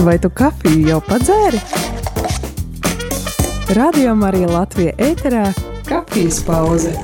[0.00, 1.58] Vai tu kafiju jau padzēri?
[3.76, 5.42] Radio Marija Latvija ēterā-
[5.90, 6.94] kafijas pauze.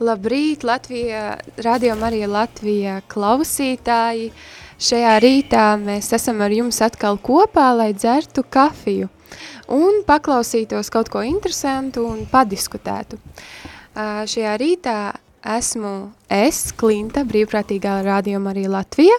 [0.00, 1.36] Labrīt, Latvija,
[1.66, 4.32] Radio Marija Latvija klausītāji!
[4.78, 9.12] Šajā rītā mēs esam ar jums atkal kopā, lai dzertu kafiju
[9.68, 13.18] un paklausītos kaut ko interesantu un padiskutētu.
[13.98, 14.98] Šajā rītā
[15.56, 15.92] esmu
[16.32, 19.16] es, Klinta, brīvprātīgā rādījuma arī Latvija,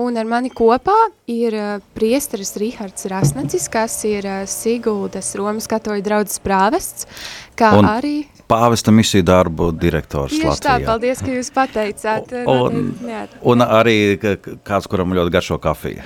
[0.00, 0.96] un ar mani kopā
[1.30, 7.08] ir uh, priesteris Rihards Rasnacis, kas ir uh, Siguldas Romas katoļu draudzes prāvests,
[7.58, 8.14] kā Un arī...
[8.50, 10.76] Pāvesta misiju darbu direktors Tieši Latvijā.
[10.76, 12.34] tā, paldies, ka jūs pateicāt.
[12.44, 16.04] Un, Noteikti neat- un arī kāds, kuram ļoti garšo kafiju.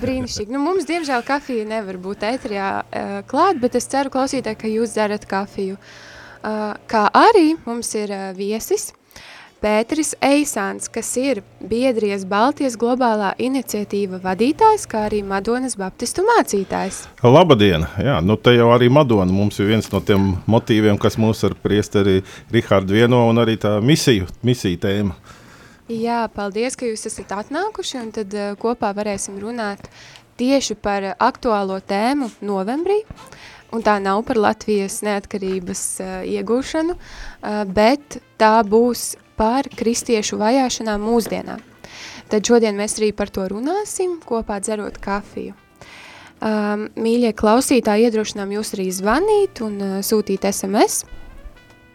[0.00, 0.52] Brīnišķīgi.
[0.52, 4.92] Nu, mums, diemžēl, kafija nevar būt ētrijā uh, klāt, bet es ceru, klausītāji, ka jūs
[4.96, 5.78] dzerat kafiju.
[5.80, 6.13] Uh,
[6.90, 8.92] kā arī mums ir uh, viesis
[9.64, 16.98] Pēteris Eisāns, kas ir Biedrijas Baltijas globālā iniciatīva vadītājs, kā arī Madonas baptistu mācītājs.
[17.24, 17.86] Labdien!
[17.96, 21.56] Jā, nu te jau arī Madona mums ir viens no tiem motīviem, kas mūs ar
[21.64, 22.18] priesteri
[22.52, 25.16] Rihardu vieno un arī tā misiju, misiju tēma.
[25.88, 29.88] Jā, paldies, ka jūs esat atnākuši, un tad uh, kopā varēsim runāt
[30.40, 33.02] tieši par aktuālo tēmu novembrī.
[33.74, 41.02] Un tā nav par Latvijas neatkarības uh, iegūšanu, uh, bet tā būs par kristiešu vajāšanām
[41.02, 41.58] mūsdienā.
[42.30, 45.56] Tad šodien mēs arī par to runāsim, kopā dzerot kafiju.
[46.44, 51.04] Um, mīļie klausītāji, iedrošinām jūs arī zvanīt un uh, sūtīt SMS.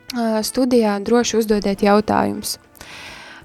[0.09, 2.55] Uh, studijā droši uzdodiet jautājumus.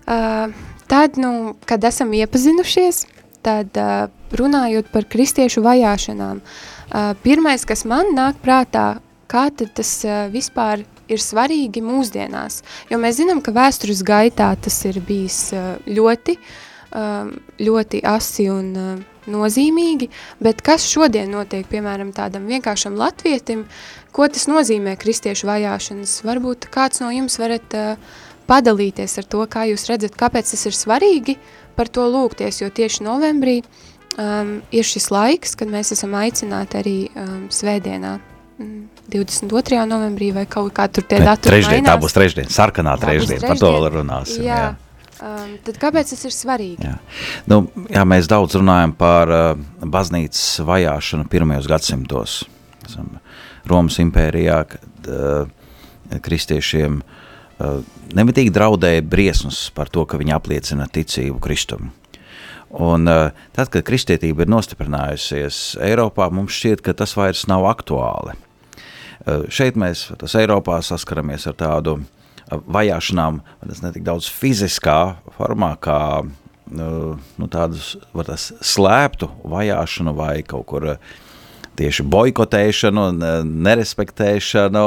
[0.08, 0.54] Uh,
[0.88, 3.04] tad, nu, kad esam iepazinušies,
[3.44, 8.98] tad uh, runājot par kristiešu vajāšanām, uh, pirmais, kas man nāk prātā,
[9.30, 15.00] kā tas uh, vispār ir svarīgi mūsdienās, jo mēs zinām, ka vēstures gaitā tas ir
[15.04, 16.38] bijis uh, ļoti,
[16.94, 18.90] ļoti asi un uh,
[19.26, 20.06] nozīmīgi,
[20.42, 23.64] bet kas šodien notiek, piemēram, tādam vienkāršam latvietim,
[24.14, 26.20] ko tas nozīmē kristiešu vajāšanas?
[26.26, 27.96] Varbūt kāds no jums varat uh,
[28.46, 31.38] padalīties ar to, kā jūs redzat, kāpēc tas ir svarīgi
[31.76, 33.58] par to lūgties, jo tieši novembrī
[34.18, 38.14] um, ir šis laiks, kad mēs esam aicināti arī um, svētdienā,
[38.58, 38.80] mm,
[39.14, 39.82] 22.
[39.90, 42.04] novembrī vai kaut kā tur tie datumi Trešdien, tā mainās.
[42.04, 43.98] būs trešdien, sarkanā Tā būs trešdien, par to trešdien.
[43.98, 44.46] runāsim.
[44.46, 44.60] Jā.
[44.62, 44.72] Jā.
[45.24, 46.84] Um, tad kāpēc tas ir svarīgi?
[46.84, 46.96] Jā.
[47.48, 47.60] Nu,
[47.92, 49.44] jā, mēs daudz runājam par uh,
[49.80, 52.40] baznīcas vajāšanu pirmajos gadsimtos.
[52.84, 53.14] Esam
[53.70, 57.13] Romas impērijā, kad uh, kristiešiem uh,
[58.14, 61.92] nemitīgi draudēja briesmas par to, ka viņi apliecina ticību Kristum.
[62.74, 68.34] Un, uh, tad, kad kristietība ir nostiprinājusies Eiropā, mums šķiet, ka tas vairs nav aktuāli.
[68.34, 72.00] Uh, šeit mēs tas Eiropā saskaramies ar tādu
[72.50, 74.98] vajāšanām, tas ne tik daudz fiziskā
[75.38, 76.00] formā, kā
[76.74, 81.14] nu, tādu slēptu vajāšanu vai kaut kur uh,
[81.78, 84.86] tieši boikotēšanu, ne- nerespektēšanu,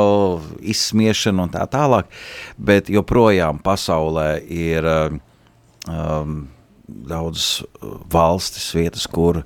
[0.74, 2.10] izsmiešanu un tā tālāk,
[2.58, 5.18] bet joprojām pasaulē ir uh,
[5.88, 6.48] um,
[6.88, 7.64] daudz
[8.12, 9.44] valstis, vietas, kur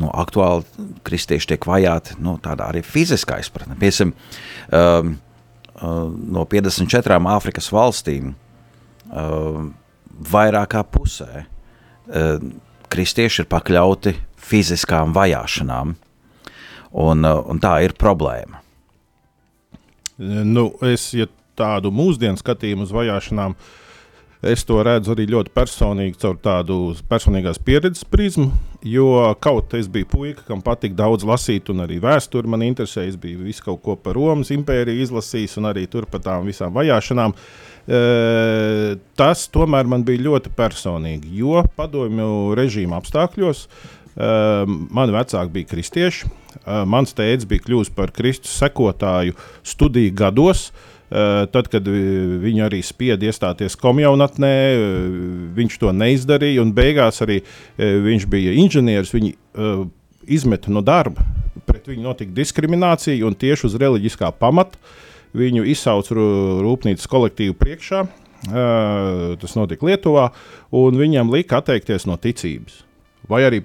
[0.00, 0.64] nu, aktuāli
[1.06, 3.76] kristieši tiek vajāti nu, tādā arī fiziskā izpratnē.
[3.80, 4.14] Piemēram,
[4.72, 5.14] um,
[5.78, 8.34] uh, no 54 Āfrikas valstīm
[9.12, 9.72] um,
[10.32, 12.54] vairāk kā pusē um,
[12.92, 16.11] kristieši ir pakļauti fiziskām vajāšanām, uh,
[16.92, 18.60] un tā ir problēma.
[20.22, 21.26] Nu, es, ja
[21.58, 23.54] tādu mūsdienu skatījumu uz vajāšanām,
[24.42, 26.76] es to redzu arī ļoti personīgi, caur tādu
[27.10, 28.50] personīgās pieredzes prizmu.
[28.82, 33.06] Jo kaut es biju puika, kam patīk daudz lasīt, un arī vēsture man interesē.
[33.06, 36.74] Es biju visu kaut ko par Romas impēriju izlasījis, un arī tur par tām visām
[36.74, 37.36] vajāšanām.
[37.82, 38.00] E,
[39.18, 46.30] tas tomēr man bija ļoti personīgi, jo padomju režīma apstākļos Uh, mani vecāki bija kristieši.
[46.62, 49.32] Uh, mans tēvs bija kļuvis par Kristus sekotāju
[49.64, 50.70] studiju gados.
[51.12, 54.52] Uh, tad, kad vi- viņu arī spieda iestāties komjaunatnē,
[55.56, 56.64] viņš to neizdarīja.
[56.72, 57.42] Beigās arī
[57.78, 59.12] viņš bija inženieris.
[59.12, 59.86] Viņu uh,
[60.28, 61.24] izmeta no darba.
[61.66, 64.78] Pret viņu notika diskriminācija un tieši uz reliģiskā pamata
[65.36, 68.02] viņu izsauca rū- rūpnīcas kolektīvu priekšā.
[69.38, 70.30] Tas notika Lietuvā,
[70.74, 72.80] un viņam lika atteikties no ticības.
[73.30, 73.60] Vai arī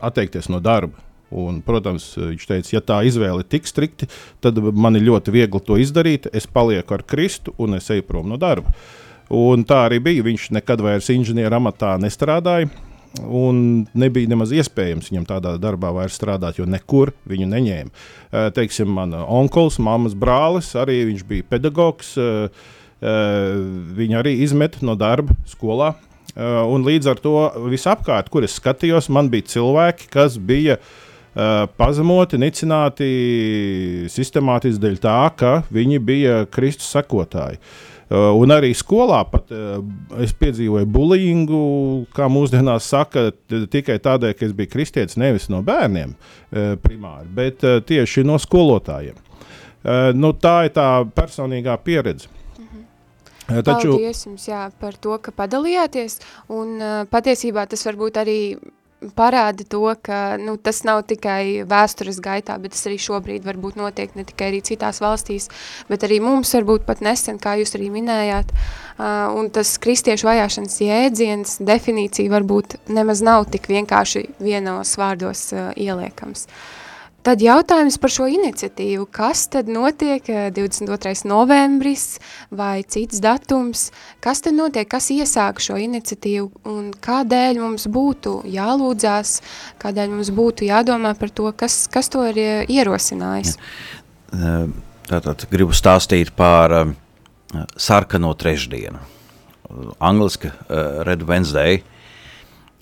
[0.00, 1.04] atteikties no darba.
[1.28, 4.06] Un, protams, viņš teica, ja tā izvēle ir tik strikti,
[4.40, 6.30] tad man ir ļoti viegli to izdarīt.
[6.32, 8.72] Es palieku ar Kristu un es eju prom no darba.
[9.28, 10.24] Un tā arī bija.
[10.24, 12.70] Viņš nekad vairs inženieru amatā nestrādāja.
[13.24, 17.92] Un nebija nemaz iespējams viņam tādā darbā vairs strādāt, jo nekur viņu neņēma.
[18.32, 22.16] Eh, Teiksim, man onkulis, mammas brālis, arī viņš bija pedagogs.
[22.16, 22.48] eh,
[22.98, 25.94] Viņi arī izmet no darba skolā.
[26.38, 27.34] Un līdz ar to
[27.66, 30.78] visapkārt, kur es skatījos, man bija cilvēki, kas bija
[31.78, 33.08] pazemoti, nicināti
[34.10, 37.58] sistemātiski dēļ tā, ka viņi bija Kristus sekotāji.
[38.08, 39.50] Un arī skolā pat
[40.22, 41.58] es piedzīvoju bulīgu,
[42.16, 46.14] kā mūsdienās saka, tikai tādēļ, ka es biju kristietis nevis no bērniem
[46.86, 49.18] primāri, bet tieši no skolotājiem.
[50.16, 50.88] Nu, tā ir tā
[51.18, 52.30] personīgā pieredze.
[53.48, 53.94] Taču...
[53.94, 56.18] Paldies jums jā, par to, ka padalījāties,
[56.52, 56.76] un
[57.08, 58.40] patiesībā tas varbūt arī
[59.16, 64.14] parāda to, ka nu, tas nav tikai vēstures gaitā, bet tas arī šobrīd varbūt notiek
[64.18, 65.48] ne tikai arī citās valstīs,
[65.90, 70.80] bet arī mums varbūt pat nesen, kā jūs arī minējāt, uh, un tas kristiešu vajāšanas
[70.82, 76.48] jēdziens, definīcija varbūt nemaz nav tik vienkārši vienos vārdos uh, ieliekams.
[76.48, 76.77] Uh,
[77.26, 80.22] Tad jautājums par šo iniciatīvu, kas tad notiek
[80.54, 81.10] 22.
[81.10, 82.04] Eh, novembris
[82.54, 83.88] vai cits datums,
[84.22, 89.34] kas tad notiek, kas iesāk šo iniciatīvu un kādēļ mums būtu jālūdzās,
[89.82, 93.58] kādēļ mums būtu jādomā par to, kas, kas to ir eh, ierosinājis?
[93.58, 94.70] Eh,
[95.10, 96.94] tātad gribu stāstīt par
[97.80, 99.00] sarkano trešdienu,
[99.98, 101.82] angliski Red Wednesday.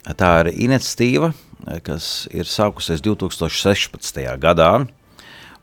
[0.06, 1.32] Tā ir iniciatīva,
[1.86, 4.22] kas ir sākusies 2016.
[4.42, 4.70] gadā.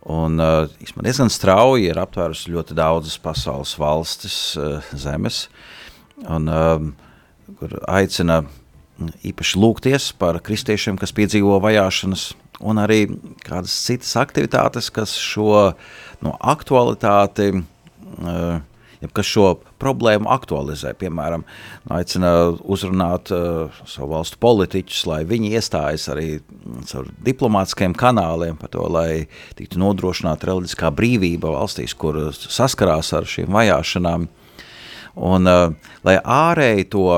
[0.04, 0.68] Un uh,
[0.98, 5.46] man diezgan strauji ir aptvērusi ļoti daudzas pasaules valstis, uh, zemes,
[6.28, 8.42] un, uh, kur aicina
[9.24, 12.34] īpaši lūgties par kristiešiem, kas piedzīvo vajāšanas,
[12.64, 13.06] un arī
[13.48, 15.72] kādas citas aktivitātes, kas šo
[16.24, 18.60] no, aktualitāti uh,
[19.12, 19.48] kas šo
[19.82, 20.94] problēmu aktualizē.
[21.00, 21.44] Piemēram,
[21.92, 22.32] aicina
[22.64, 26.28] uzrunāt uh, savu valstu politiķus, lai viņi iestājas arī
[26.90, 29.26] caur diplomātiskiem kanāliem par to, lai
[29.58, 34.30] tiktu nodrošināta reliģiskā brīvība valstīs, kur saskarās ar šīm vajāšanām.
[35.14, 37.10] Un, uh, lai ārēji to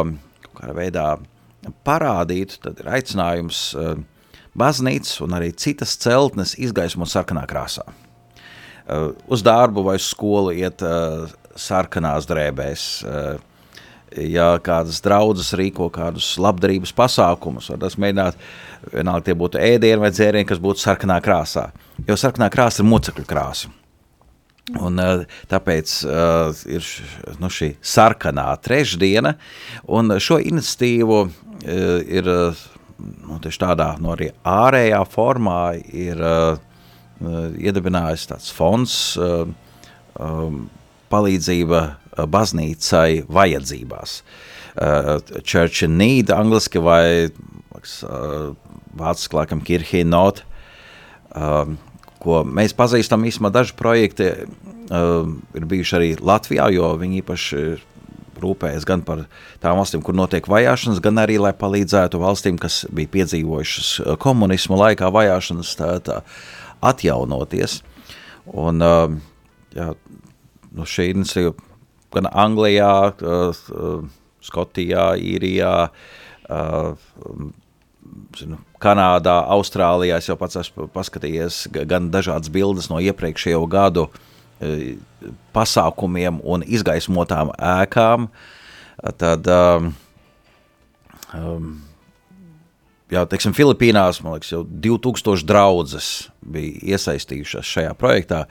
[0.56, 1.08] kādā veidā
[1.86, 3.96] parādītu, tad ir aicinājums uh,
[4.58, 7.86] baznīcas un arī citas celtnes izgaismot sarkanā krāsā.
[8.86, 12.86] Uh, uz darbu vai uz skolu iet uh, sarkanās drēbēs.
[13.06, 18.38] Eh, ja kādas draudzes rīko kādus labdarības pasākumus, var tas mēģināt,
[18.94, 21.70] vienalga tie būtu ēdieni vai dzērieni, kas būtu sarkanā krāsā.
[22.08, 23.72] Jo sarkanā krāsa ir mocekļu krāsa.
[24.82, 26.86] Un, eh, tāpēc uh, ir
[27.38, 29.36] nu, šī sarkanā trešdiena,
[29.94, 31.30] un šo iniciatīvu uh,
[32.02, 32.32] ir
[32.98, 35.60] nu, tādā no arī ārējā formā
[35.94, 36.58] ir uh,
[37.22, 39.46] iedibinājis tāds fonds, uh,
[40.20, 40.66] um,
[41.12, 44.20] palīdzība uh, baznīcai vajadzībās.
[44.76, 48.54] Uh, church in need, angliski vai uh,
[48.96, 50.44] vāciski laikam Kirche not,
[51.36, 51.64] uh,
[52.24, 57.62] ko mēs pazīstam īstenībā daži projekti uh, ir bijuši arī Latvijā, jo viņi īpaši
[58.42, 59.26] rūpējas gan par
[59.64, 65.10] tām valstīm, kur notiek vajāšanas, gan arī, lai palīdzētu valstīm, kas bija piedzīvojušas komunismu laikā
[65.14, 66.20] vajāšanas tā, tā
[66.86, 67.80] atjaunoties.
[68.52, 68.84] Un,
[69.76, 69.88] jā,
[70.76, 71.56] nu, šī iniciatīva
[72.16, 74.06] gan Anglijā, uh,
[74.46, 77.50] Skotijā, Īrijā, uh,
[78.38, 80.20] zinu, Kanādā, Austrālijā.
[80.22, 84.08] Es jau pats esmu paskatījies gan dažādas bildes no iepriekšējo gadu
[85.56, 88.30] pasākumiem un izgaismotām ēkām.
[89.20, 89.90] Tad um,
[93.14, 96.10] jau, teiksim, Filipīnās, liekas, jau 2000 draudzes
[96.46, 98.44] bija iesaistījušās šajā projektā,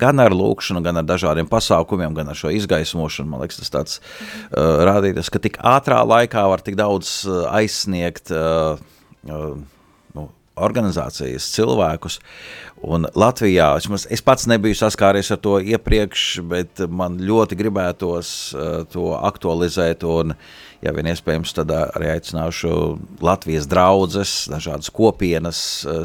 [0.00, 3.30] gan ar lūkšanu, gan ar dažādiem pasākumiem, gan ar šo izgaismošanu.
[3.30, 8.32] Man liekas, tas tāds uh, rādītas, ka tik ātrā laikā var tik daudz uh, aizsniegt
[8.34, 8.80] uh,
[9.28, 9.46] uh,
[10.16, 12.20] nu, organizācijas cilvēkus.
[12.84, 18.76] Un Latvijā es, es pats nebiju saskāries ar to iepriekš, bet man ļoti gribētos uh,
[18.92, 20.52] to aktualizēt un uh,
[20.84, 22.72] ja vien iespējams, tad arī aicināšu
[23.24, 25.58] Latvijas draudzes, dažādas kopienas,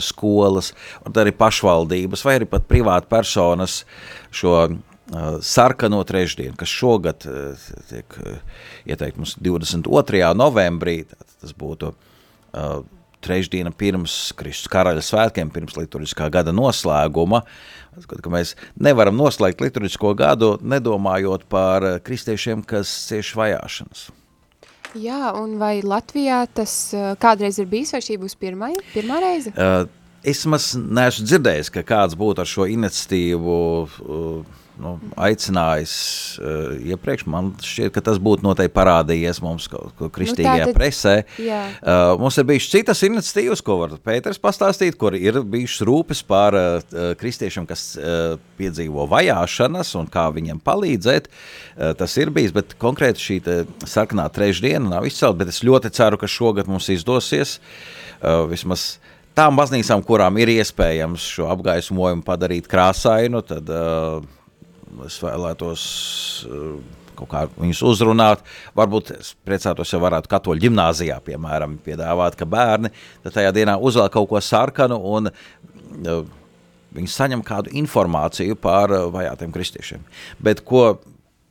[0.04, 0.74] skolas,
[1.10, 3.84] arī pašvaldības, vai arī pat privāti personas
[4.32, 4.56] šo
[5.42, 7.26] sarkano trešdienu, kas šogad
[7.90, 8.18] tiek
[8.86, 10.22] ieteikt mums 22.
[10.38, 11.00] novembrī,
[11.42, 12.84] tas būtu uh,
[13.24, 17.44] trešdiena pirms Kristus karaļa svētkiem, pirms liturģiskā gada noslēguma,
[18.10, 24.08] ka mēs nevaram noslēgt liturģisko gadu, nedomājot par kristiešiem, kas cieši vajāšanas.
[24.98, 26.74] Jā, un vai Latvijā tas
[27.22, 29.54] kādreiz ir bijis, vai šī būs pirmā, pirmā reize?
[29.54, 29.86] Uh,
[30.26, 35.94] es maz neesmu dzirdējis, ka kāds būtu ar šo iniciatīvu uh, nu, aicinājis
[36.40, 37.26] uh, iepriekš.
[37.30, 41.16] Man šķiet, ka tas būtu noteikti parādījies mums ko kristīgajā nu, tātad, presē.
[41.42, 41.62] Jā.
[41.80, 46.58] Uh, mums ir bijušas citas iniciatīvas, ko var Pēters pastāstīt, kur ir bijušas rūpes par
[46.58, 51.30] uh, kristiešiem, kas uh, piedzīvo vajāšanas un kā viņiem palīdzēt.
[51.30, 53.40] Uh, tas ir bijis, bet konkrēti šī
[53.88, 58.98] sarkanā trešdiena nav izcelt, bet es ļoti ceru, ka šogad mums izdosies uh, vismaz
[59.38, 64.20] tām baznīcām, kurām ir iespējams šo apgaismojumu padarīt krāsainu, tad uh,
[65.06, 65.84] es vēlētos
[66.48, 66.80] uh,
[67.20, 68.44] kaut kā viņus uzrunāt.
[68.78, 72.94] Varbūt es priecātos, ja varētu katoļu ģimnāzijā, piemēram, piedāvāt, ka bērni
[73.28, 76.24] tajā dienā uzvēl kaut ko sarkanu un uh,
[76.96, 80.04] viņi saņem kādu informāciju par uh, vajātiem kristiešiem.
[80.44, 81.00] Bet ko,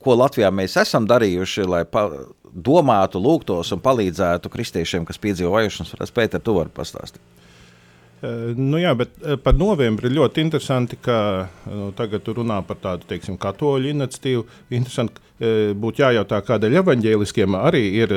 [0.03, 2.07] ko Latvijā mēs esam darījuši, lai pa,
[2.53, 7.21] domātu, lūgtos un palīdzētu kristiešiem, kas piedzīvo vajāšanas, Pēter, tu vari pastāstīt.
[8.19, 13.07] Eh, nu jā, bet eh, par novembri ļoti interesanti, ka nu, tagad runā par tādu
[13.07, 14.41] teiksim, katoļu iniciatīvu.
[14.75, 18.13] Interesanti eh, būtu jājautā, kādēļ evaņģēliskiem arī ir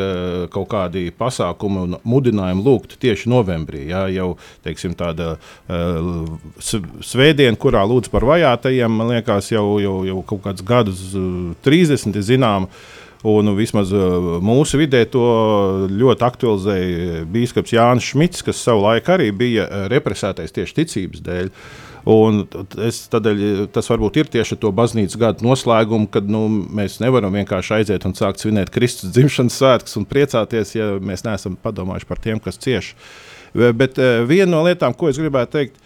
[0.51, 3.85] kaut kādi pasākumi un mudinājumi lūgt tieši novembrī.
[3.93, 4.33] Jā, jau
[4.67, 5.37] teiksim, tāda
[6.59, 11.05] svētdiena, kurā lūdz par vajātajiem, man liekas, jau, jau, jau kaut kādus gadus
[11.63, 12.67] 30 zinām.
[13.23, 15.23] Un vismaz uh, mūsu vidē to
[15.95, 21.51] ļoti aktualizēja Bīskaps Jānis Šmits, kas savulaik arī bija uh, represētais tieši ticības dēļ.
[22.11, 22.41] Un
[22.83, 27.77] es, tādēļ, tas varbūt ir tieši to baznīcas gada noslēgumu, kad nu, mēs nevaram vienkārši
[27.77, 32.43] aiziet un sākt svinēt Kristus dzimšanas svētkus un priecāties, ja mēs neesam padomājuši par tiem,
[32.43, 32.97] kas cieš.
[33.55, 35.79] Bet viena no lietām, ko es gribētu teikt,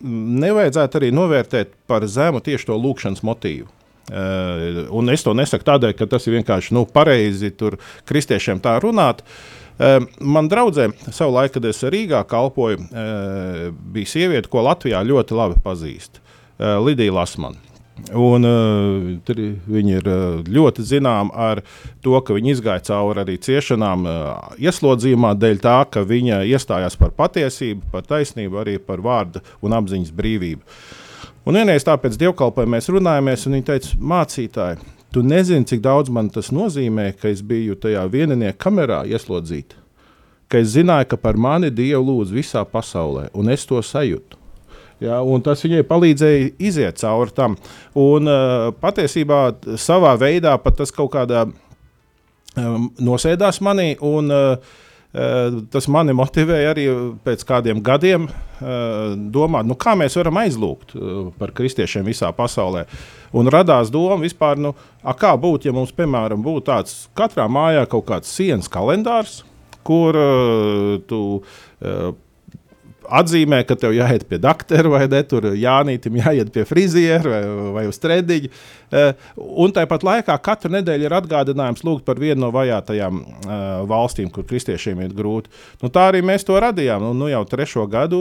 [0.00, 3.68] nevajadzētu arī novērtēt par zemu tieši to lūkšanas motīvu.
[4.06, 7.74] Uh, un es to nesaku tādēļ, ka tas ir vienkārši nu, pareizi tur
[8.06, 9.24] kristiešiem tā runāt.
[9.76, 15.58] Uh, man draudzē, savulaik, kad es Rīgā kalpoju, uh, bija sieviete, ko Latvijā ļoti labi
[15.64, 16.22] pazīst-
[16.86, 17.58] Lidija Lasmana.
[18.14, 19.32] Un, uh,
[19.74, 21.62] viņa ir uh, ļoti zināma ar
[22.04, 27.10] to, ka viņa izgāja cauri arī ciešanām, uh, ieslodzījumā dēļ tā, ka viņa iestājās par
[27.16, 30.62] patiesību, par taisnību, arī par vārdu un apziņas brīvību.
[30.62, 31.02] Uh,
[31.46, 34.80] Un vienreiz tāpēc dievkalpojumā mēs runājāmies, un viņa teica, mācītāji,
[35.14, 39.78] tu nezini, cik daudz man tas nozīmē, ka es biju tajā vieninieka kamerā ieslodzīta.
[40.50, 44.42] Ka es zināju, ka par mani Dievu lūdz visā pasaulē, un es to sajūtu.
[45.02, 47.54] Ja, tas viņai palīdzēja iziet cauri tam.
[47.94, 49.40] Un, uh, patiesībā
[49.78, 53.90] savā veidā pat tas kaut kādā um, nosēdās manī.
[54.00, 54.80] Un, uh,
[55.72, 56.86] tas mani motivēja arī
[57.24, 62.84] pēc kādiem gadiem eh, domāt, nu, kā mēs varam aizlūgt eh, par kristiešiem visā pasaulē.
[63.36, 64.74] Un radās doma vispār, nu,
[65.20, 69.40] kā būtu, ja mums, piemēram, būtu tāds katrā mājā kaut kāds sienas kalendārs,
[69.86, 70.16] kur
[71.06, 71.20] tu
[73.08, 77.42] atzīmē, ka tev jāiet pie doktora vai ne, tur jānītim jāiet pie friziera vai,
[77.76, 78.50] vai uz treniņa.
[78.96, 83.54] Eh, un tāpat laikā katru nedēļu ir atgādinājums lūgt par vienu no vajātajām uh,
[83.88, 85.50] valstīm, kur kristiešiem ir grūti.
[85.82, 87.02] Nu, tā arī mēs to radījām.
[87.02, 88.20] Nu, nu jau trešo gadu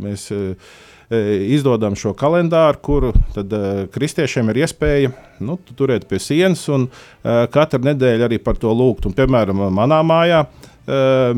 [0.00, 0.72] mēs uh,
[1.10, 5.12] izdodam šo kalendāru, kur tad, uh, kristiešiem ir iespēja
[5.46, 9.06] nu, turēt pie sienas un uh, katru nedēļu arī par to lūgt.
[9.06, 10.69] Un, piemēram, manā mājā uh,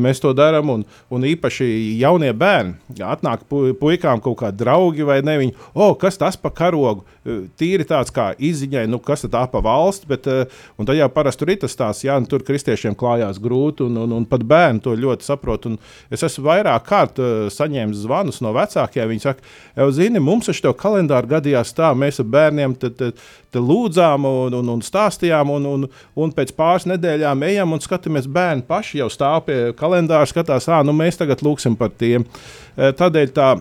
[0.01, 0.71] mēs to darām.
[0.73, 1.67] Un, un īpaši
[2.01, 5.37] jaunie bērni atnāk pu, puikām kaut kādi draugi vai ne.
[5.41, 7.05] Viņi, oh, kas tas par karogu?
[7.23, 11.59] Tīri tāds kā izziņai, nu, kas tā pa valsts, bet tad jau parasti tur ir
[11.61, 15.27] tas stāsts, jā, nu, tur kristiešiem klājās grūti, un, un, un pat bērni to ļoti
[15.27, 15.69] saprot.
[16.11, 17.21] Es esmu vairāk kārt
[17.55, 19.07] saņēmis zvanus no vecākiem.
[19.13, 19.47] Viņi saka,
[19.79, 23.23] jau zini, mums ar šo kalendāru gadījās tā, mēs ar bērniem tad, tad,
[23.55, 25.89] tad lūdzām un, un, un stāstījām, un, un,
[26.19, 30.83] un pēc pāris nedēļām ejam un skatāmies, bērni paši jau stāv pie kalendāra, skatās, ah,
[30.83, 32.27] nu mēs tagad lūksim par tiem.
[32.75, 33.53] Tādēļ tā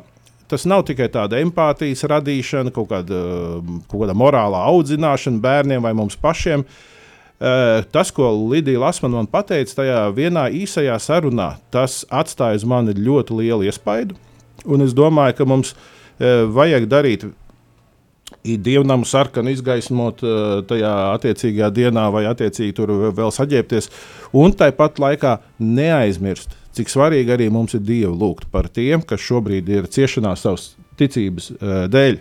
[0.53, 3.19] tas nav tikai tāda empātijas radīšana, kaut kāda,
[3.89, 6.67] kaut kāda morālā audzināšana bērniem vai mums pašiem.
[7.91, 13.41] Tas, ko Lidija Lasmana man pateica tajā vienā īsajā sarunā, tas atstāja uz mani ļoti
[13.41, 14.15] lielu iespaidu.
[14.63, 15.73] Un es domāju, ka mums
[16.21, 17.27] vajag darīt
[18.43, 20.23] dievnamu sarkanu izgaismot
[20.71, 23.91] tajā attiecīgajā dienā, vai attiecīgi tur vēl saģērbties.
[24.39, 29.69] Un tāpat laikā neaizmirst, cik svarīgi arī mums ir Dievu lūgt par tiem, kas šobrīd
[29.73, 31.53] ir ciešanā savas ticības
[31.93, 32.21] dēļ.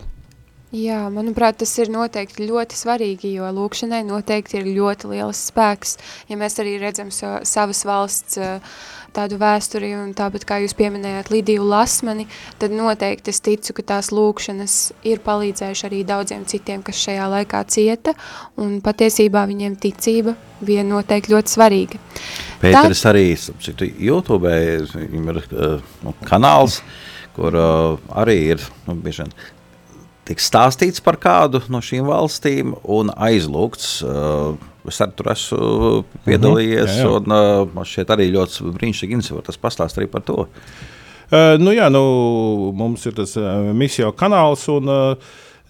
[0.71, 5.97] Jā, manuprāt, tas ir noteikti ļoti svarīgi, jo lūkšanai noteikti ir ļoti liels spēks.
[6.31, 8.79] Ja mēs arī redzam so, savas valsts uh,
[9.11, 12.23] tādu vēsturi, un tāpat kā jūs pieminējāt Lidiju Lasmani,
[12.61, 14.77] tad noteikti es ticu, ka tās lūkšanas
[15.11, 18.15] ir palīdzējuši arī daudziem citiem, kas šajā laikā cieta,
[18.55, 22.03] un patiesībā viņiem ticība bija noteikti ļoti svarīga.
[22.63, 23.11] Pēteris Tā...
[23.11, 24.55] arī, citu, YouTube,
[24.95, 26.79] viņam ir uh, kanāls,
[27.35, 29.35] kur uh, arī ir nu, bieži vien
[30.31, 33.99] tiek stāstīts par kādu no šīm valstīm un aizlūgts.
[34.05, 34.55] Uh,
[34.87, 37.17] es arī tur esmu piedalījies, mm -hmm, jā, jā.
[37.17, 39.45] un uh, man šķiet arī ļoti brīnišķīgi iniciatīva.
[39.45, 40.47] Tas pastāst arī par to.
[41.31, 45.15] Uh, nu jā, nu, mums ir tas uh, misiju kanāls un uh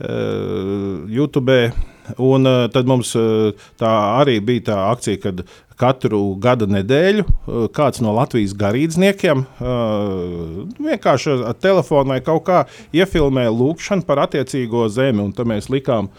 [0.01, 1.71] YouTube.
[2.17, 3.91] Un uh, tad mums uh, tā
[4.21, 5.43] arī bija tā akcija, kad
[5.81, 9.45] katru gada nedēļu uh, kāds no Latvijas garīdzniekiem
[10.81, 15.23] vienkārši ar telefonu vai kaut kā iefilmē lūkšanu par attiecīgo zemi.
[15.25, 16.11] Un tad mēs likām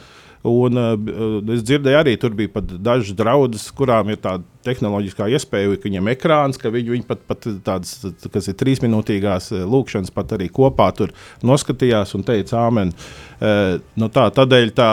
[0.42, 5.86] Un, uh, es dzirdēju, arī tur bija dažas draudzes, kurām ir tāda tehnoloģiskā iespēja, ka
[5.86, 10.50] viņiem ir ekrāns, ka viņi, viņi pat, pat tādas, kas ir trīsminūtīgās lūkšanas, pat arī
[10.50, 11.14] kopā tur
[11.46, 12.90] noskatījās un teica, Āmen.
[13.38, 14.90] Uh, nu tā, tādēļ tā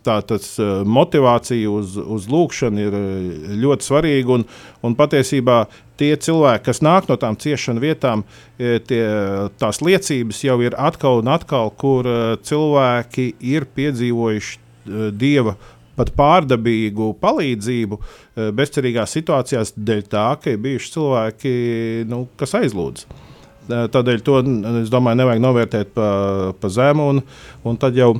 [0.00, 0.54] tā tas
[0.88, 2.96] motivācija uz, uz lūkšanu ir
[3.60, 4.38] ļoti svarīga.
[4.38, 4.46] Un,
[4.86, 5.58] un patiesībā
[6.00, 8.24] tie cilvēki, kas nāk no tām ciešanu vietām,
[8.56, 9.02] tie,
[9.60, 12.08] tās liecības jau ir atkal un atkal, kur
[12.48, 15.54] cilvēki ir piedzīvojuši Eh, dieva
[15.92, 21.52] pat pārdabīgu palīdzību eh, bezcerīgās situācijās, dēļ tā, ka ir bijuši cilvēki,
[22.10, 23.04] nu, kas aizlūdz.
[23.06, 24.40] Eh, tādēļ to,
[24.82, 26.08] es domāju, nevajag novērtēt pa,
[26.58, 27.22] pa zemu, un,
[27.68, 28.16] un tad jau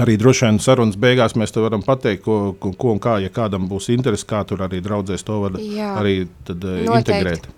[0.00, 3.90] Arī droši vien sarunas beigās mēs varam pateikt, ko, ko, un kā, ja kādam būs
[3.92, 6.14] interesi, kā tur arī draudzēs to var Jā, arī
[6.48, 7.18] tad, eh, noteikti.
[7.18, 7.48] integrēt.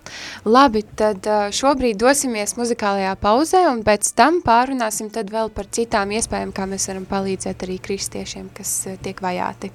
[0.43, 6.11] Labi, tad eh, šobrīd dosimies muzikālajā pauzē un pēc tam pārunāsim tad vēl par citām
[6.11, 9.71] iespējām, kā mēs varam palīdzēt arī kristiešiem, kas eh, tiek vajāti.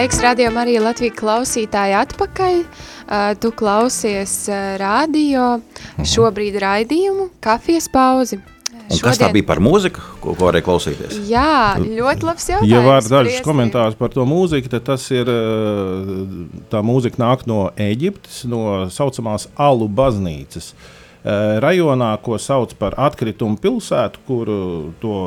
[0.00, 2.54] Sveiks, radio Marija Latvija klausītāji atpakaļ.
[2.64, 6.06] Uh, tu klausies uh, radio, mhm.
[6.08, 8.38] šobrīd raidījumu, kafijas pauzi.
[8.40, 9.02] Un Šodien...
[9.04, 11.18] Kas tā bija par mūziku, ko, ko varēja klausīties?
[11.28, 12.72] Jā, ļoti labs jautājums.
[12.72, 15.28] Ja var dažus komentārus par to mūziku, tad tas ir,
[16.72, 20.70] tā mūzika nāk no Eģiptes, no saucamās Alu baznīcas.
[21.60, 24.54] Rajonā, ko sauc par atkritumu pilsētu, kur
[25.04, 25.20] to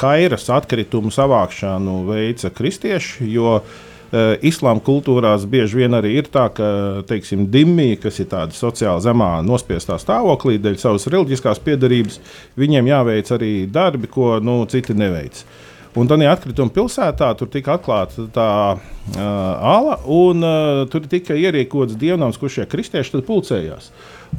[0.00, 3.28] kairas atkritumu savākšanu veica kristieši.
[3.34, 6.66] Jo Uh, Islāma kultūrās bieži vien arī ir tā, ka
[7.08, 12.20] teiksim, dimmi, kas ir tāda sociāli zemā nospiestā stāvoklī, dēļ savas reliģiskās piedarības,
[12.60, 15.42] viņiem jāveic arī darbi, ko nu, citi neveic.
[15.96, 21.96] Un tādā atkrituma pilsētā tur tika atklāta tā uh, ala, un uh, tur tika ierīkots
[21.96, 23.88] dievnams, kur šie kristieši pulcējās.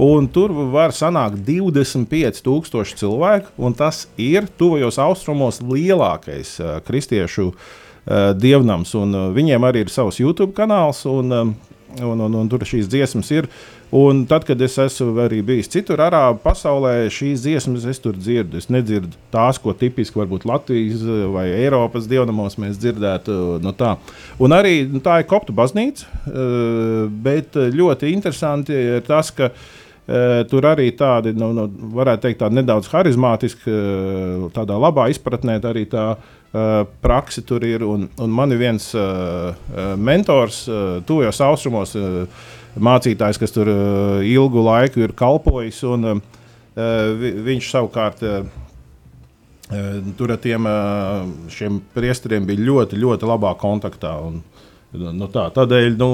[0.03, 7.67] Un tur var sanākt 25,000 cilvēku, un tas ir tuvajos austrumos lielākais uh, kristiešu uh,
[8.07, 8.93] dievnams.
[8.97, 11.55] Un, uh, viņiem arī ir savs YouTube kanāls, un, um,
[11.99, 13.49] un, un, un tur šīs dziesmas ir.
[13.95, 18.59] Un tad, kad es esmu arī bijis citur, arābu pasaulē, šīs dziesmas es tur dzirdu.
[18.59, 23.37] Es nedzirdu tās, ko tipiski varbūt Latvijas vai Eiropas dievnamos mēs dzirdētu.
[23.63, 23.95] No tā.
[24.43, 26.03] Un arī nu, tā ir kopta baznīca,
[27.23, 29.53] bet ļoti interesanti ir tas, ka
[30.51, 33.71] tur arī tādi, nu, nu, varētu teikt, tādi nedaudz harizmātiski,
[34.55, 36.36] tādā labā izpratnē, arī tā Uh,
[37.03, 37.83] praksi tur ir.
[37.85, 39.51] Un, un man ir viens uh,
[39.99, 45.81] mentors, uh, tuvajos austrumos, uh, mācītājs, kas tur uh, ilgu laiku ir kalpojis.
[45.87, 46.21] Un, uh,
[47.19, 48.39] vi, viņš savukārt uh,
[50.17, 54.15] tur ar tiem uh, priesteriem bija ļoti, ļoti labā kontaktā.
[54.23, 54.41] Un,
[54.95, 56.11] nu, tā, tādēļ nu,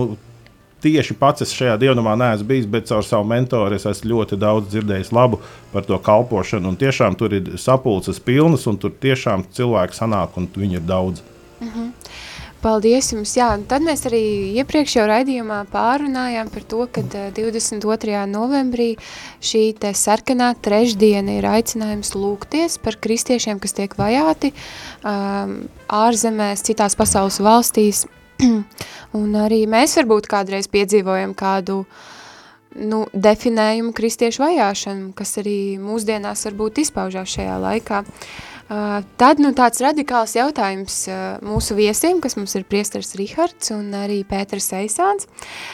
[0.84, 4.70] tieši pats es šajā dievnamā neesmu bijis, bet caur savu mentoru es esmu ļoti daudz
[4.74, 5.40] dzirdējis labu
[5.74, 6.74] par to kalpošanu.
[6.74, 11.24] Un tiešām tur ir sapulces pilnas, un tur tiešām cilvēki sanāk, un viņi ir daudz.
[11.60, 11.92] Mm -hmm.
[12.64, 13.34] Paldies jums!
[13.36, 14.22] Jā, tad mēs arī
[14.62, 17.02] iepriekš jau raidījumā pārunājām par to, ka
[17.36, 18.22] 22.
[18.32, 18.94] novembrī
[19.44, 24.54] šī te sarkanā trešdiena ir aicinājums lūgties par kristiešiem, kas tiek vajāti
[25.04, 28.06] um, ārzemēs, citās pasaules valstīs,
[29.20, 31.84] un arī mēs varbūt kādreiz piedzīvojam kādu
[32.74, 38.02] nu, definējumu kristiešu vajāšanu, kas arī mūsdienās varbūt izpaužās šajā laikā.
[38.64, 43.92] Uh, tad nu, tāds radikāls jautājums uh, mūsu viesiem, kas mums ir priestars Rihards un
[44.00, 45.28] arī Pēters Eisāns.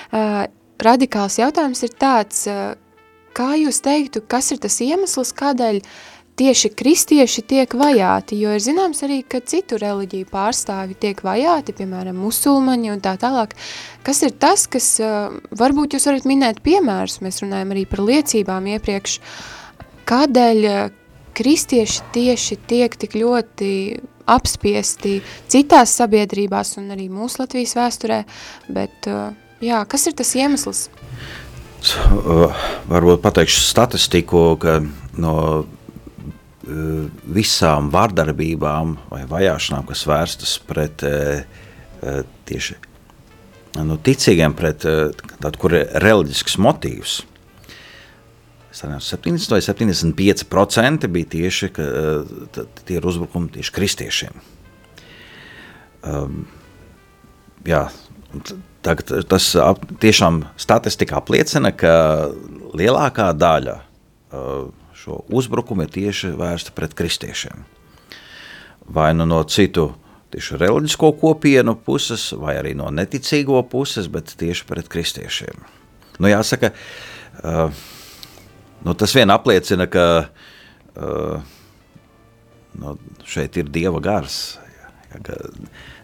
[0.10, 0.50] Uh,
[0.84, 2.46] radikāls jautājums ir tāds,
[3.36, 5.82] kā jūs teiktu, kas ir tas iemesls, kādēļ
[6.40, 12.20] tieši kristieši tiek vajāti, jo ir zināms arī, ka citu reliģiju pārstāvi tiek vajāti, piemēram,
[12.24, 13.56] musulmaņi un tā tālāk.
[14.08, 14.88] Kas ir tas, kas,
[15.60, 19.18] varbūt jūs varat minēt piemērus, mēs runājam arī par liecībām iepriekš,
[20.10, 20.70] kādēļ
[21.40, 23.72] kristieši tieši tiek tik ļoti
[24.30, 28.22] apspiesti citās sabiedrībās un arī mūsu Latvijas vēsturē,
[28.72, 29.10] bet
[29.64, 30.88] jā, kas ir tas iemesls?
[32.92, 34.80] Varbūt pateikšu statistiku, ka
[35.20, 35.79] no Eh,
[36.70, 41.44] visām vardarbībām vai vajāšanām, kas vērstas pret eh,
[42.02, 42.78] eh, tieši
[43.86, 47.20] nu, ticīgiem, pret tādu, kur ir reliģisks motīvs.
[48.80, 51.70] 70 vai 75% bija tieši
[52.88, 54.42] tie uzbrukumi tieši kristiešiem.
[56.06, 56.46] Um,
[57.68, 57.82] jā,
[58.86, 61.94] tagad tas ap, tiešām statistika apliecina, ka
[62.78, 67.64] lielākā daļa uh, šo uzbrukumu ir tieši vērsta pret kristiešiem.
[68.90, 69.92] Vai nu no citu
[70.34, 75.64] tieši reliģisko kopienu puses, vai arī no neticīgo puses, bet tieši pret kristiešiem.
[76.20, 76.74] Nu, jāsaka,
[77.42, 77.86] uh,
[78.86, 81.56] nu, tas vien apliecina, ka uh,
[82.82, 84.60] nu, šeit ir dieva gars.
[85.10, 85.40] Ja, ka,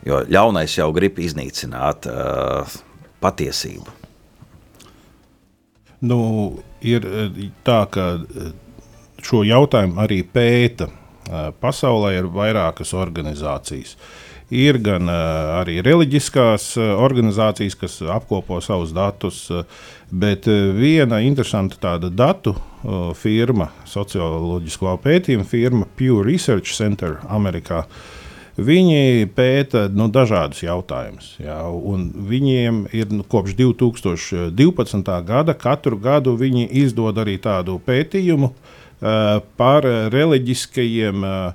[0.08, 2.80] jo ļaunais jau grib iznīcināt uh,
[3.22, 4.02] patiesību.
[6.06, 6.20] Nu,
[6.86, 7.06] ir
[7.66, 8.08] tā, ka
[9.26, 10.90] šo jautājumu arī pēta.
[11.62, 13.96] Pasaulē ir vairākas organizācijas.
[14.54, 19.48] Ir gan arī reliģiskās organizācijas, kas apkopo savus datus,
[20.14, 20.46] bet
[20.78, 22.54] viena interesanta tāda datu
[23.18, 27.88] firma, socioloģisko pētījumu firma Pew Research Center Amerikā.
[28.56, 31.34] Viņi pēta nu, dažādus jautājumus.
[31.42, 31.58] Jā,
[32.30, 35.12] viņiem ir nu, kopš 2012.
[35.28, 41.54] gada katru gadu viņi izdod arī tādu pētījumu, uh, par reliģiskajiem, eh,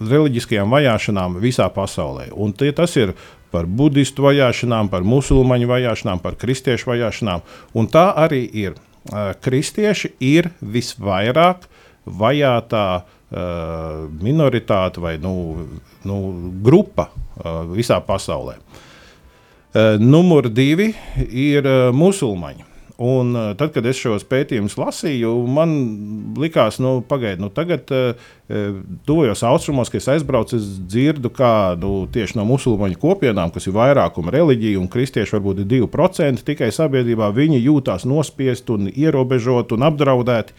[0.00, 2.30] reliģiskajām vajāšanām visā pasaulē.
[2.32, 3.14] Un tie, tas ir
[3.50, 7.42] par budistu vajāšanām, par musulmaņu vajāšanām, par kristiešu vajāšanām.
[7.74, 8.74] Un tā arī ir.
[9.12, 11.66] Eh, kristieši ir visvairāk
[12.06, 15.68] vajātā minoritāte vai nu,
[16.02, 16.16] nu,
[16.64, 17.08] grupa
[17.70, 18.56] visā pasaulē.
[20.00, 20.88] Numur divi
[21.30, 21.62] ir
[21.94, 22.69] musulmaņi.
[23.00, 25.70] Un, uh, tad, kad es šos pētījumus lasīju, man
[26.36, 28.34] likās, nu, pagaidi, nu, tagad, uh,
[29.08, 34.34] tuvojos austrumos, kad es aizbraucu, es dzirdu kādu tieši no musulmaņu kopienām, kas ir vairākuma
[34.34, 37.30] reliģija, un kristieši varbūt ir 2% tikai sabiedrībā.
[37.32, 40.58] Viņi jūtās nospiesti un ierobežoti un apdraudēti.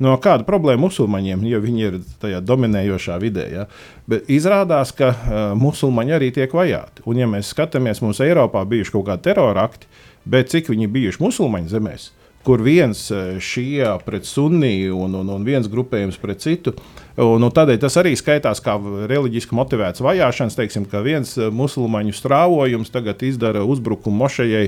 [0.00, 3.46] No kāda problēma musulmaņiem, jo viņi ir tajā dominējošā vidē.
[3.52, 3.68] Ja?
[4.08, 7.04] Bet izrādās, ka uh, musulmaņi arī tiek vajāti.
[7.04, 9.92] Un, ja mēs skatāmies, mums Eiropā bijuši kaut kādi terorakti,
[10.26, 12.10] bet cik viņi bijuši musulmaņu zemēs,
[12.46, 13.00] kur viens
[13.42, 16.76] šie pret sunni un, un, un viens grupējums pret citu.
[17.18, 18.76] Un, un tādēļ tas arī skaitās kā
[19.10, 20.58] reliģiski motivēts vajāšanas.
[20.58, 24.66] Teiksim, ka viens musulmaņu strāvojums tagad izdara uzbrukumu mošejai,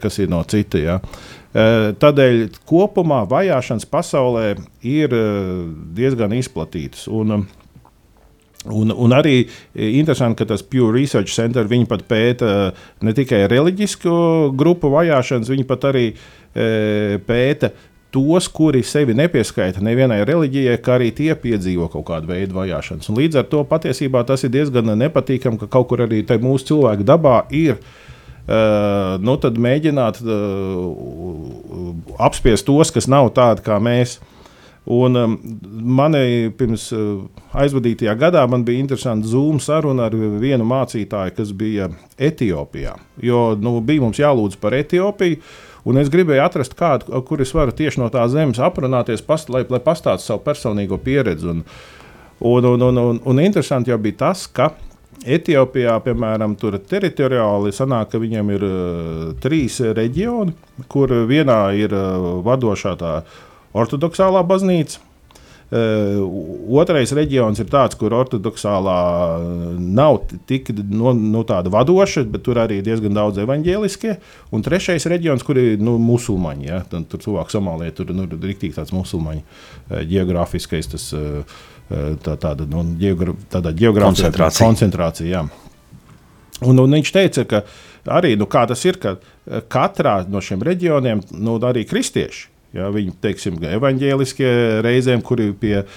[0.00, 0.80] kas ir no cita.
[0.80, 0.98] Ja.
[1.52, 4.54] Tādēļ kopumā vajāšanas pasaulē
[4.88, 5.16] ir
[5.98, 7.04] diezgan izplatītas.
[7.12, 7.42] Un,
[8.70, 9.40] Un, un arī
[9.74, 12.72] interesanti, ka tas Pew Research Center pat pēta
[13.02, 17.72] ne tikai reliģisku grupu vajāšanas, viņi pat arī e, pēta
[18.12, 23.08] tos, kuri sevi nepieskaita nevienai reliģijai, kā arī tie piedzīvo kaut kādu veidu vajāšanas.
[23.10, 27.08] Un līdz ar to patiesībā tas ir diezgan nepatīkami, ka kaut kur arī mūsu cilvēku
[27.08, 27.80] dabā ir.
[28.42, 31.92] Uh, nu, tad mēģināt uh,
[32.26, 34.18] apspiest tos, kas nav tādi kā mēs.
[34.84, 35.34] Un um,
[35.94, 37.20] manai pirms uh,
[37.54, 41.86] aizvadītajā gadā man bija interesanti Zoom saruna ar vienu mācītāju, kas bija
[42.18, 42.96] Etiopijā.
[43.22, 45.38] Jo nu, bija mums jālūdz par Etiopiju.
[45.86, 49.64] Un es gribēju atrast kādu, kur es varu tieši no tā zemes aprunāties, past, lai,
[49.70, 51.48] lai pastāstītu savu personīgo pieredzi.
[51.50, 51.62] Un,
[52.38, 54.72] un, un, un, un, un interesanti jau bija tas, ka
[55.22, 60.54] Etiopijā, piemēram, tur teritoriāli sanāk, ka viņiem ir uh, trīs reģioni,
[60.90, 63.14] kur vienā ir uh, vadošā tā
[63.78, 65.08] ortodoksālā baznīca.
[65.72, 66.18] Uh,
[66.76, 68.96] otrais reģions ir tāds, kur ortodoksālā
[69.80, 74.18] nav tik no, no tāda vadoša, bet tur arī diezgan daudz evaņģēliskie.
[74.52, 76.68] Un trešais reģions, kur ir nu, musulmaņi.
[76.68, 76.82] Ja?
[76.90, 80.92] Tad, tur cilvēku Somālijā tur nu, ir rīktīgi tāds musulmaņu uh, geogrāfiskais.
[80.92, 81.08] Tas,
[81.88, 84.68] tā, tāda nu, geogra, geogrāfiskā koncentrācija.
[84.68, 85.42] koncentrācija jā.
[86.68, 87.64] un, un viņš teica, ka
[88.20, 89.16] arī nu, tas ir, ka
[89.72, 92.51] katrā no šiem reģioniem nu, arī kristieši.
[92.72, 94.50] Ja, viņi teiksim, evaņģēliskie
[94.84, 95.88] reizēm, kuri pie uh,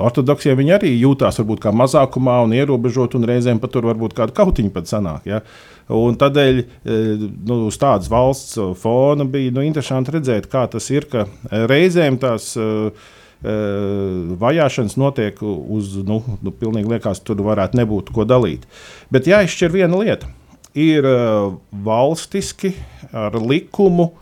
[0.00, 4.32] ortodoksiem viņi arī jūtās varbūt kā mazākumā un ierobežot, un reizēm pat tur varbūt kāda
[4.36, 5.26] kautiņa pat sanāk.
[5.28, 5.42] Ja.
[5.92, 6.62] Un tādēļ
[7.44, 11.26] nu, uz tādas valsts fona bija nu, interesanti redzēt, kā tas ir, ka
[11.68, 13.12] reizēm tās uh,
[14.40, 18.64] vajāšanas notiek uz, nu, nu pilnīgi liekas, tur varētu nebūt ko dalīt.
[19.12, 20.32] Bet jāizšķir viena lieta.
[20.74, 21.06] Ir
[21.84, 22.72] valstiski
[23.12, 24.14] ar likumu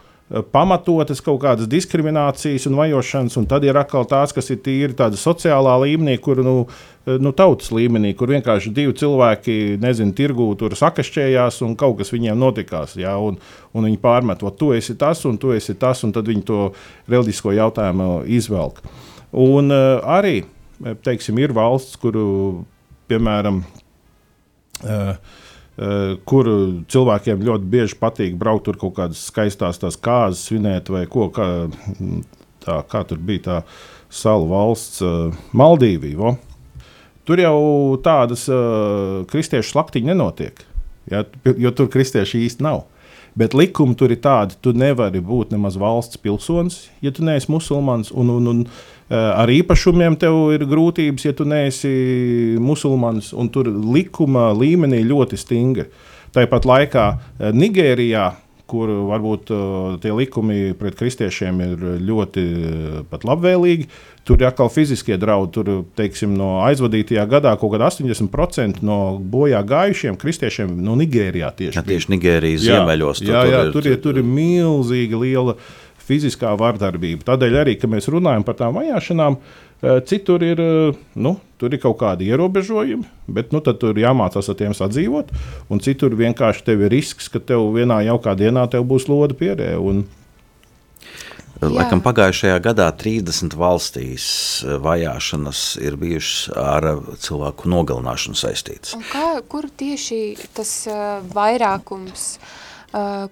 [0.52, 5.18] pamatotas kaut kādas diskriminācijas un vajošanas, un tad ir atkal tās, kas ir tīri tāda
[5.20, 6.54] sociālā līmenī, kur nu,
[7.04, 12.40] nu, tautas līmenī, kur vienkārši divi cilvēki, nezinu, tirgū tur sakašķējās un kaut kas viņiem
[12.40, 12.96] notikās.
[13.00, 13.36] Jā, un,
[13.76, 16.64] un viņi pārmet, tu esi tas un tu esi tas, un tad viņi to
[17.12, 18.80] reliģisko jautājumu izvelk.
[19.32, 20.42] Un uh, arī
[21.04, 22.64] teiksim, ir valsts, kuru,
[23.10, 23.62] piemēram,
[24.82, 25.14] uh,
[26.28, 26.48] kur
[26.92, 31.30] cilvēkiem ļoti bieži patīk braukt tur kaut kādas skaistas tās kārtas, svinēt vai ko.
[31.32, 31.46] Kā,
[32.62, 33.58] tā, kā tur bija tā
[34.12, 36.36] salu valsts, uh, Maldīvija.
[37.26, 37.58] Tur jau
[38.02, 40.64] tādas uh, kristiešu slaktiņas nenotiek,
[41.10, 42.84] ja, jo tur kristieši īsti nav.
[43.38, 48.10] Bet likumi tur ir tādi, tu nevari būt nemaz valsts pilsonis, ja tu neesi musulmanis.
[48.12, 48.66] Un, un, un,
[49.01, 51.90] Eh, ar īpašumiem tev ir grūtības, ja tu neesi
[52.62, 55.90] musulmanis, un tur likuma līmenī ļoti stingri.
[56.32, 58.30] Tāpat laikā eh, Nigērijā,
[58.72, 62.44] kur varbūt uh, tie likumi pret kristiešiem ir ļoti
[63.28, 63.84] labvēlīgi.
[64.24, 65.50] Tur ir atkal fiziskie draudi.
[65.52, 71.76] Tur, teiksim, no aizvadītajā gadā kaut kāda 80% no bojā gājušiem kristiešiem no Nigērijā tieši.
[71.76, 73.20] Ja, tieši Nigērijas ziemeļos.
[73.20, 75.58] Tur, jā, jā, tur, ir, tur, ir, tur ir milzīga liela
[76.06, 77.26] fiziskā vardarbība.
[77.26, 81.78] Tādēļ arī, kad mēs runājam par tām vajāšanām, eh, citur ir, eh, nu, tur ir
[81.78, 85.28] kaut kādi ierobežojumi, bet nu, tur jāmācās ar tiem sadzīvot.
[85.70, 89.78] Un citur vienkārši tev ir risks, ka tev vienā jaukā dienā tev būs lode pierē.
[89.80, 90.06] Un,
[91.62, 96.82] Laikam pagājušajā gadā 30 valstīs eh, vajāšanas ir bijušas ar
[97.22, 98.96] cilvēku nogalināšanu saistītas.
[98.96, 100.88] Un kā, kur tieši tas
[101.30, 102.61] vairākums uh,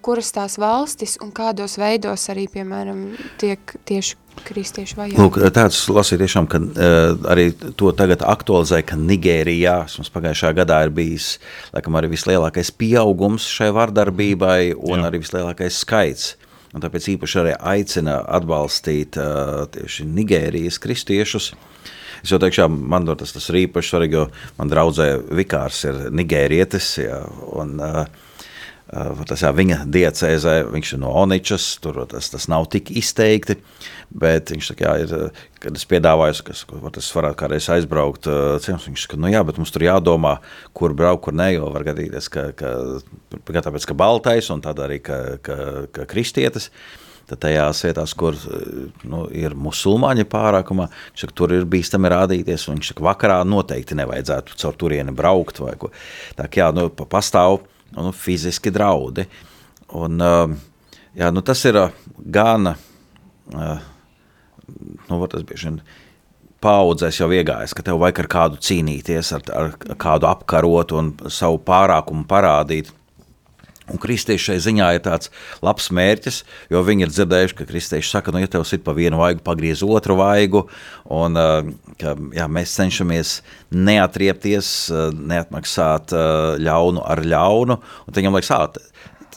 [0.00, 3.04] kuras tās valstis un kādos veidos arī, piemēram,
[3.40, 5.20] tiek tieši kristieši vajāti.
[5.20, 10.80] Lūk, tāds lasīja tiešām, ka uh, arī to tagad aktualizē, ka Nigērijā, mums pagājušajā gadā
[10.86, 11.34] ir bijis,
[11.74, 15.10] laikam, arī vislielākais pieaugums šai vardarbībai un Jā.
[15.10, 16.34] arī vislielākais skaits.
[16.70, 21.50] Un tāpēc īpaši arī aicina atbalstīt uh, tieši Nigērijas kristiešus.
[22.20, 24.26] Es jau teikšu, man tas, tas ir īpaši svarīgi, jo
[24.58, 27.22] man draudzē vikārs ir nigērietis, ja,
[27.56, 28.04] un uh,
[28.90, 33.54] Tas, jā, viņa diecēzē, viņš ir no Oničas, tur tas, tas nav tik izteikti,
[34.10, 35.12] bet viņš jā, ir,
[35.62, 36.56] kad es piedāvāju, ka
[36.98, 38.26] es varētu kādreiz aizbraukt,
[38.64, 40.40] ciemos, viņš saka, nu jā, bet mums tur jādomā,
[40.74, 42.74] kur braukt, kur ne, jo var gadīties, ka, ka,
[43.46, 45.60] ka tāpēc, ka baltais un tad arī, ka, ka,
[45.94, 46.72] ka kristietis,
[47.30, 48.34] tajās vietās, kur
[49.06, 54.80] nu, ir musulmaņi pārākumā, saka, tur ir bīstami rādīties, viņš saka, vakarā noteikti nevajadzētu caur
[54.80, 55.62] turieni braukt.
[55.62, 57.60] Tā kā, jā, nu, pastāv
[57.96, 59.26] nu, fiziski draudi.
[59.98, 60.22] Un,
[61.16, 61.80] jā, nu, tas ir
[62.30, 62.74] gan,
[65.08, 65.80] nu, tas vien,
[66.62, 71.60] paudzēs jau iegājis, ka tev vajag ar kādu cīnīties, ar, ar kādu apkarot un savu
[71.66, 72.92] pārākumu parādīt.
[73.90, 75.30] Un kristieši šai ziņā ir tāds
[75.64, 79.18] labs mērķis, jo viņi ir dzirdējuši, ka kristieši saka, nu, ja tev ir pa vienu
[79.20, 80.66] vaigu, pagriez otru vaigu,
[81.10, 81.38] un
[82.00, 83.34] ka, jā, mēs cenšamies
[83.74, 84.70] neatriepties,
[85.16, 86.14] neatmaksāt
[86.62, 88.78] ļaunu ar ļaunu, un viņam liekas,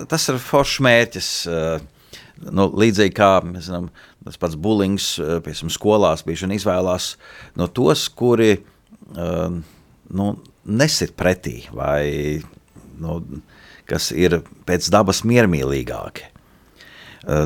[0.06, 1.32] tas ir foršs mērķis,
[2.54, 3.90] nu, līdzīgi kā, zinām,
[4.24, 7.14] tas pats bulings, piemēram, skolās bieži vien izvēlās
[7.60, 8.56] no tos, kuri
[9.14, 10.30] nu,
[10.64, 12.40] nesit pretī vai,
[13.02, 13.20] nu,
[13.90, 16.30] kas ir pēc dabas miermīlīgāki.
[17.24, 17.44] Jā.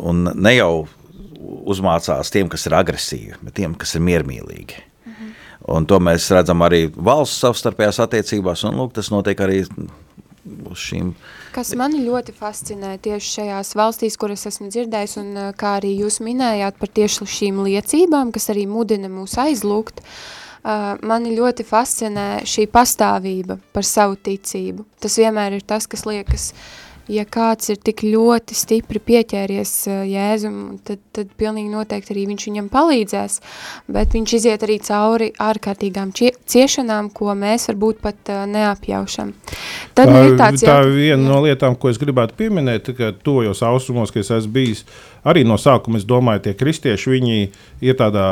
[0.00, 0.72] Un ne jau
[1.40, 4.84] uzmācās tiem, kas ir agresīvi, bet tiem, kas ir miermīlīgi.
[5.06, 5.32] Mhm.
[5.76, 9.62] Un to mēs redzam arī valsts savstarpējās attiecībās, un lūk, tas notiek arī
[10.70, 11.12] uz šīm.
[11.52, 16.78] Kas mani ļoti fascinē tieši šajās valstīs, kuras esmu dzirdējis, un kā arī jūs minējāt
[16.80, 23.58] par tieši šīm liecībām, kas arī mudina mūs aizlūgt, uh, mani ļoti fascinē šī pastāvība
[23.72, 24.84] par savu ticību.
[25.00, 26.50] Tas vienmēr ir tas, kas liekas,
[27.10, 32.46] ja kāds ir tik ļoti stipri pieķēries uh, Jēzum, tad, tad pilnīgi noteikti arī viņš
[32.48, 33.38] viņam palīdzēs,
[33.90, 39.32] bet viņš iziet arī cauri ārkārtīgām ciešanām, ko mēs varbūt pat uh, neapjaušam.
[39.98, 40.90] Tad tā, ir tāds tā jā...
[40.94, 44.84] viena no lietām, ko es gribētu pieminēt, ka tojos austrumos, ka es esmu bijis,
[45.26, 47.40] arī no sākuma es domāju, tie kristieši, viņi
[47.86, 48.26] ir tādā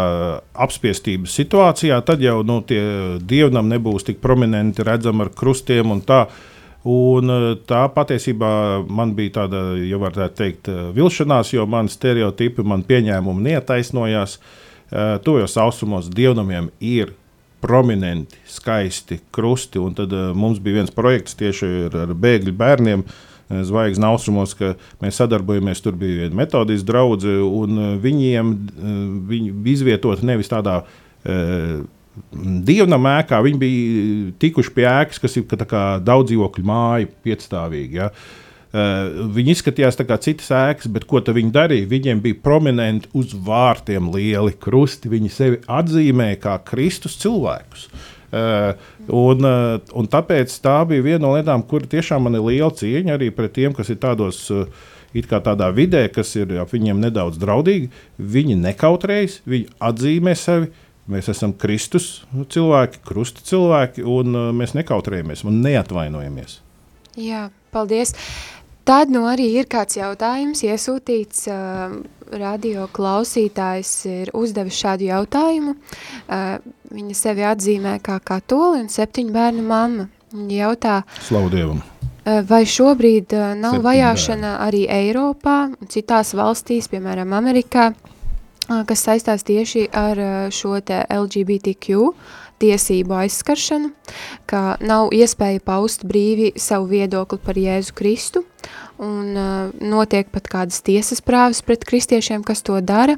[0.55, 2.83] apspiestības situācijā, tad jau nu, tie
[3.19, 6.27] dievnam nebūs tik prominenti redzami ar krustiem un tā.
[6.87, 7.31] Un
[7.67, 8.51] tā patiesībā
[8.87, 14.39] man bija tāda, ja varētu teikt, vilšanās, jo man stereotipi, man pieņēmumi neataisnojās.
[15.25, 17.11] Tojos austrumos dievnamiem ir
[17.61, 19.83] prominenti, skaisti krusti.
[19.83, 23.05] Un tad mums bija viens projekts tieši ar, ar bēgļu bērniem.
[23.49, 25.83] Zvaigznes austrumos, ka mēs sadarbojamies.
[25.83, 28.57] Tur bija viena metodiska draudzene, un viņiem
[29.29, 31.79] viņi izvietot nevis tādā uh,
[32.69, 37.99] dievnam ēkā, viņi bija tikuši pie ēkas, kas ir kā daudz dzīvokļu māja, piecstāvīga.
[37.99, 38.13] Ja?
[38.13, 41.89] Uh, Uh, viņi izskatījās kā citas ēkas, bet ko viņi darīja?
[41.89, 45.09] Viņiem bija prominenti uz vārtiem lieli krusti.
[45.09, 47.87] Viņi sevi atzīmēja kā Kristus cilvēkus.
[48.29, 48.77] Uh,
[49.09, 53.17] un, uh, un tāpēc tā bija viena no lietām, kur tiešām man ir liela cieņa
[53.17, 54.45] arī pret tiem, kas ir tādos.
[54.53, 54.69] Uh,
[55.17, 57.89] it kā tādā vidē, kas ir ap viņiem nedaudz draudīgi,
[58.21, 60.69] viņi nekautrējas, viņi atzīmē sevi.
[61.09, 66.59] Mēs esam Kristus cilvēki, krusta cilvēki, un uh, mēs nekautrējamies un neatvainojamies.
[67.17, 68.13] Jā, paldies.
[68.89, 71.95] Tad nu arī ir kāds jautājums iesūtīts, uh,
[72.29, 75.75] radio klausītājs ir uzdevis šādu jautājumu.
[76.29, 76.59] Uh,
[76.93, 80.11] viņa sevi atzīmē kā katoli un septiņu bērnu mamma.
[80.37, 81.81] Viņa jautā, Slavu Dievam!
[81.81, 84.69] Uh, vai šobrīd uh, nav septiņu vajāšana bērnu.
[84.69, 88.18] arī Eiropā un citās valstīs, piemēram Amerikā, uh,
[88.69, 90.21] kas saistās tieši ar
[90.55, 92.13] šo te LGBTQ
[92.59, 93.93] tiesību aizskaršanu,
[94.51, 98.45] ka nav iespēja paust brīvi savu viedokli par Jēzu Kristu,
[98.99, 99.33] un
[99.79, 103.17] notiek pat kādas tiesas prāvas pret kristiešiem, kas to dara,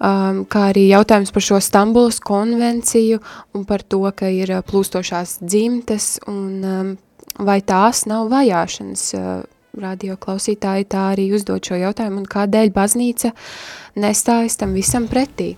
[0.00, 3.20] um, kā arī jautājums par šo Stambulas konvenciju
[3.54, 6.94] un par to, ka ir plūstošās dzimtes, un um,
[7.38, 9.44] vai tās nav vajāšanas uh,
[9.82, 13.32] radio klausītāji tā arī uzdod šo jautājumu, un kādēļ baznīca
[14.00, 15.54] nestājas tam visam pretī?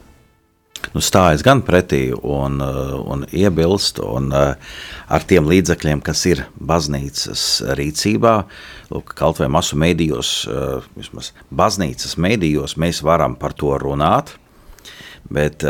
[0.94, 4.54] nu, stājas gan pretī un, uh, un iebilst, un uh,
[5.10, 7.44] ar tiem līdzekļiem, kas ir baznīcas
[7.78, 8.34] rīcībā,
[8.92, 14.36] lūk, kaut vai masu mēdījos, uh, vismaz baznīcas mēdījos, mēs varam par to runāt,
[15.34, 15.64] bet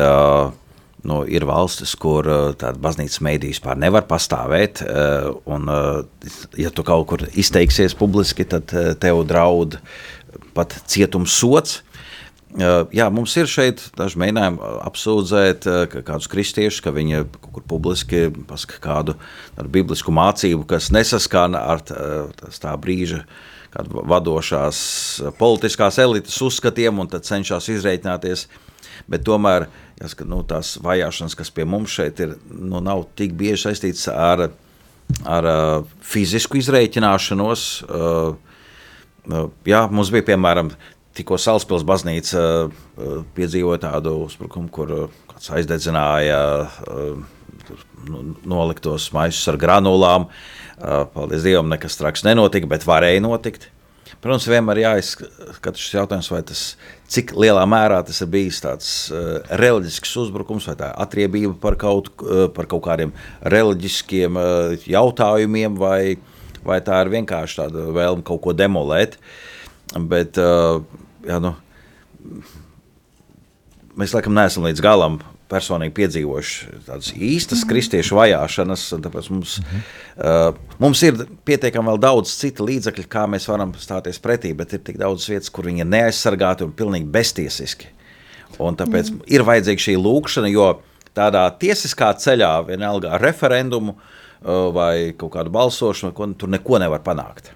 [1.07, 2.27] nu, ir valstis, kur
[2.59, 4.83] tāda baznīcas mēdī vispār nevar pastāvēt,
[5.47, 5.69] un
[6.59, 9.79] ja tu kaut kur izteiksies publiski, tad tev draud
[10.57, 11.37] pat cietums
[12.57, 18.81] Jā, mums ir šeit daži mēģinājumi apsūdzēt kādus kristiešus, ka viņi kaut kur publiski pasaka
[18.81, 19.15] kādu
[19.69, 21.99] biblisku mācību, kas nesaskana ar tā,
[22.57, 23.21] tā brīža
[23.77, 24.81] vadošās
[25.37, 28.47] politiskās elites uzskatiem, un tad cenšas izreikināties.
[29.13, 33.69] Bet tomēr jāsaka, nu, tās vajāšanas, kas pie mums šeit ir, nu, nav tik bieži
[33.69, 34.49] saistītas ar,
[35.27, 35.49] ar
[36.05, 37.65] fizisku izreikināšanos.
[39.69, 40.71] Jā, mums bija piemēram
[41.19, 42.43] tikko Salaspils baznīca
[43.37, 44.95] piedzīvoja tādu uzbrukumu, kur
[45.33, 47.19] kāds aizdedzināja uh,
[48.49, 50.29] noliktos maisus ar granulām.
[50.79, 53.69] Paldies Dievam, nekas traks nenotika, bet varēja notikt.
[54.23, 56.63] Protams, vienmēr jāizskata šis jautājums, vai tas,
[57.09, 62.11] cik lielā mērā tas ir bijis tāds uh, reliģisks uzbrukums, vai tā atriebība par kaut,
[62.25, 63.15] uh, par kaut kādiem
[63.55, 66.19] reliģiskiem uh, jautājumiem, vai,
[66.67, 69.17] vai tā ir vienkārši tāda vēlme kaut ko demolēt.
[69.97, 70.85] Bet, uh,
[71.25, 71.55] jā, nu,
[73.97, 78.85] mēs laikam neesam līdz galam personīgi piedzīvojuši tādas īstas kristiešu vajāšanas.
[79.05, 80.51] Tāpēc mums, uh,
[80.83, 85.29] mums ir pietiekami daudz citu līdzekļu, kā mēs varam stāties pretī, bet ir tik daudz
[85.31, 87.93] vietas, kur viņi ir neaizsargāti un pilnīgi beztiesiski.
[88.59, 89.27] Un tāpēc mm.
[89.33, 90.71] ir vajadzīga šī lūkšana, jo
[91.17, 97.05] tādā tiesiskā ceļā, vienalga ar referendumu uh, vai kaut kādu balsošanu, ko, tur neko nevar
[97.07, 97.55] panākt.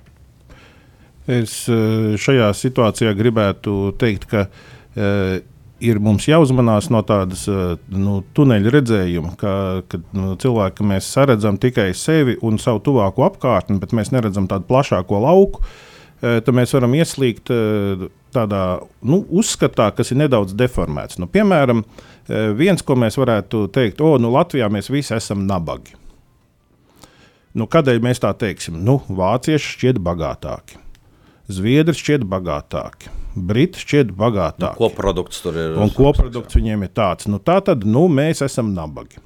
[1.31, 5.41] Es uh, šajā situācijā gribētu teikt, ka uh,
[5.83, 9.53] ir mums jāuzmanās no tādas eh, nu, tuneļa redzējuma, ka,
[9.91, 14.69] ka nu, cilvēki mēs redzam tikai sevi un savu tuvāko apkārtni, bet mēs neredzam tādu
[14.71, 15.63] plašāko lauku.
[16.23, 18.65] Eh, tad mēs varam ieslīgt eh, tādā
[19.05, 21.19] nu, uzskatā, kas ir nedaudz deformēts.
[21.21, 21.83] Nu, piemēram,
[22.57, 25.99] viens, ko mēs varētu teikt, o, nu, Latvijā mēs visi esam nabagi.
[27.59, 28.79] Nu, kādēļ mēs tā teiksim?
[28.87, 30.81] Nu, vācieši šķiet bagātāki,
[31.53, 34.77] zviedri šķiet bagātāki Briti šķiet bagātāki.
[34.77, 35.77] Nu, koprodukts tur ir.
[35.81, 37.29] Un koprodukts viņiem ir tāds.
[37.31, 39.23] Nu, tā tad nu, mēs esam nabagi.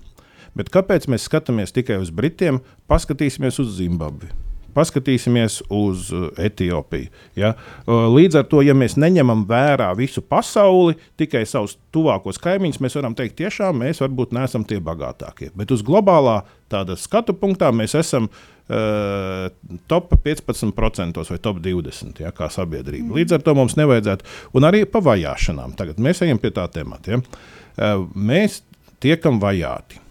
[0.56, 2.62] Bet kāpēc mēs skatāmies tikai uz Britiem?
[2.88, 4.30] Paskatīsimies uz Zimbabvi.
[4.76, 7.08] Paskatīsimies uz uh, Etiopiju.
[7.36, 7.54] Ja?
[7.84, 12.98] Uh, līdz ar to, ja mēs neņemam vērā visu pasauli, tikai savus tuvākos kaimiņus, mēs
[12.98, 15.48] varam teikt, tiešām mēs varbūt neesam tie bagātākie.
[15.56, 16.42] Bet uz globālā
[17.00, 23.14] skatu punktā mēs esam uh, top 15% vai top 20% ja, kā sabiedrība.
[23.14, 24.26] Līdz ar to mums nevajadzētu,
[24.58, 25.76] un arī pa vajāšanām.
[25.78, 27.14] Tagad mēs ejam pie tā temata.
[27.14, 27.20] Ja.
[27.76, 28.64] Uh, mēs
[29.02, 30.02] tiekam vajāti.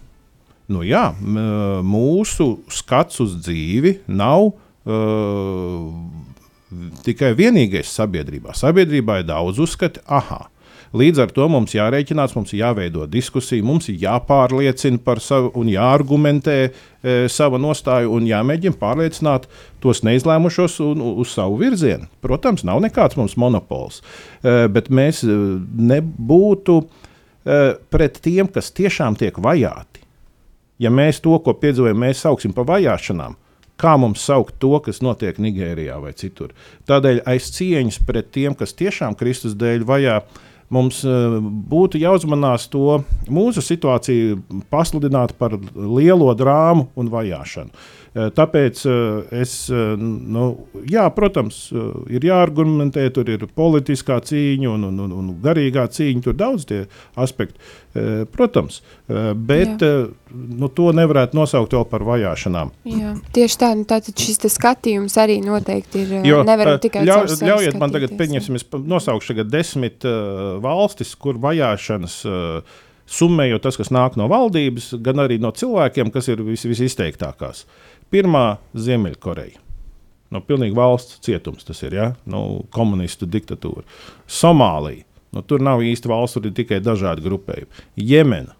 [0.71, 1.11] Nu, jā,
[1.85, 5.91] mūsu skats uz dzīvi nav uh,
[7.05, 8.55] tikai vienīgais sabiedrībā.
[8.57, 10.47] Sabiedrībā ir daudz uzskati, ah,
[10.93, 15.71] Līdz ar to mums jārēķinās, mums ir jāveido diskusija, mums ir jāpārliecina par savu un
[15.71, 16.71] jāargumentē e,
[17.31, 19.47] sava nostāja un jāmēģina pārliecināt
[19.83, 22.09] tos neizlēmušos un, uz savu virzienu.
[22.21, 24.01] Protams, nav nekāds mums monopols,
[24.43, 25.39] e, bet mēs e,
[25.93, 26.87] nebūtu e,
[27.89, 30.03] pret tiem, kas tiešām tiek vajāti.
[30.81, 33.37] Ja mēs to, ko piedzīvojam, mēs sauksim par vajāšanām,
[33.79, 36.51] kā mums saukt to, kas notiek Nigērijā vai citur.
[36.89, 40.19] Tādēļ aiz cieņas pret tiem, kas tiešām Kristus dēļ vajā,
[40.73, 43.01] mums eh, būtu jāuzmanās to
[43.31, 44.39] mūsu situāciju
[44.73, 47.85] pasludināt par lielo drāmu un vajāšanu.
[48.15, 48.81] Tāpēc
[49.35, 49.53] es,
[49.99, 50.43] nu,
[50.87, 51.57] jā, protams,
[52.07, 56.85] ir jāargumentē, tur ir politiskā cīņa un, un, un, un garīgā cīņa, tur daudz tie
[57.19, 57.59] aspekti.
[58.31, 58.81] Protams,
[59.35, 59.91] bet jā.
[60.31, 62.71] nu, to nevarētu nosaukt vēl par vajāšanām.
[62.87, 66.15] Jā, tieši tā, nu, tātad šis skatījums arī noteikti ir.
[66.27, 71.39] Jo, nevaram tikai ļau, ļaujiet man tagad, pieņemsim, es nosaukšu tagad desmit uh, valstis, kur
[71.43, 76.65] vajāšanas uh, summējot tas, kas nāk no valdības, gan arī no cilvēkiem, kas ir vis,
[76.67, 77.65] visizteiktākās.
[78.11, 79.61] Pirmā- Ziemeļkoreja.
[80.31, 82.13] No pilnīgi valsts cietums tas ir, ja?
[82.25, 83.85] no komunistu diktatūra.
[84.27, 87.83] Somālija Nu, tur nav īsti valsts, tur ir tikai dažādi grupējumi.
[87.99, 88.53] Jemena,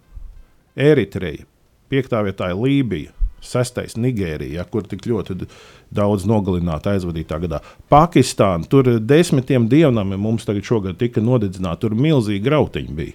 [0.75, 1.45] Eritreja,
[1.91, 3.13] piektā vietā ir Lībija.
[3.45, 5.45] Sestais- Nigērija, ja, kur tik ļoti
[5.93, 7.59] daudz nogalināta aizvadītā gadā.
[7.91, 13.13] Pakistāna, tur desmitiem dievnami mums tagad šogad tika nodedzināti, tur milzīgi grautiņi bija.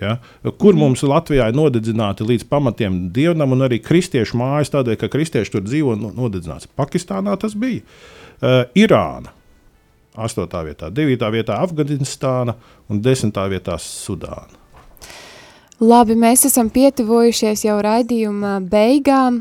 [0.00, 0.16] Ja?
[0.58, 5.52] Kur mums Latvijā ir nodedzināti līdz pamatiem dievnam, un arī kristiešu mājas, tādēļ, ka kristieši
[5.52, 6.70] tur dzīvo nodedzināts.
[6.78, 7.84] Pakistānā tas bija.
[8.42, 9.34] Uh, Irāna
[10.16, 10.48] 8.
[10.66, 11.28] vietā, 9.
[11.32, 12.56] vietā Afganistāna
[12.92, 13.38] un 10.
[13.52, 14.60] vietā Sudāna.
[15.82, 19.40] Labi, mēs esam pietuvojušies jau raidījuma beigām.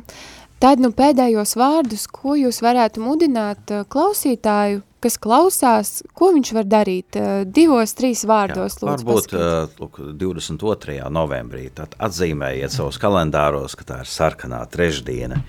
[0.61, 6.67] Tad nu pēdējos vārdus, ko jūs varētu mudināt uh, klausītāju, kas klausās, ko viņš var
[6.69, 8.75] darīt uh, divos, trīs vārdos?
[8.77, 10.99] Jā, lūdzu, varbūt uh, lūk, 22.
[11.09, 15.41] novembrī tad atzīmējiet savus kalendāros, ka tā ir sarkanā trešdiena.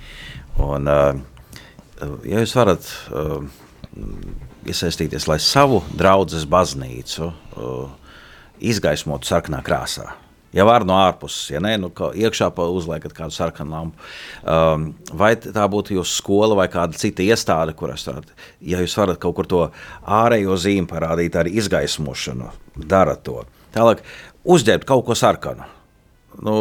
[0.65, 2.89] Un, ja jūs varat
[4.69, 7.31] iesaistīties, lai savu draugu baznīcu
[8.73, 10.11] izgaismotu sarkanā krāsā.
[10.53, 14.09] Ja var no ārpuses, ja nē, nu, iekšā uzliekat kādu sarkanu lampu.
[14.45, 18.29] Um, vai tā būtu jūsu skola vai kāda cita iestāde, kuras varat,
[18.61, 19.63] ja jūs varat kaut kur to
[20.05, 23.47] ārējo zīmi parādīt, arī izgaismošanu, dara to.
[23.73, 24.05] Tālāk,
[24.45, 25.65] uzģērbt kaut ko sarkanu.
[26.45, 26.59] Nu,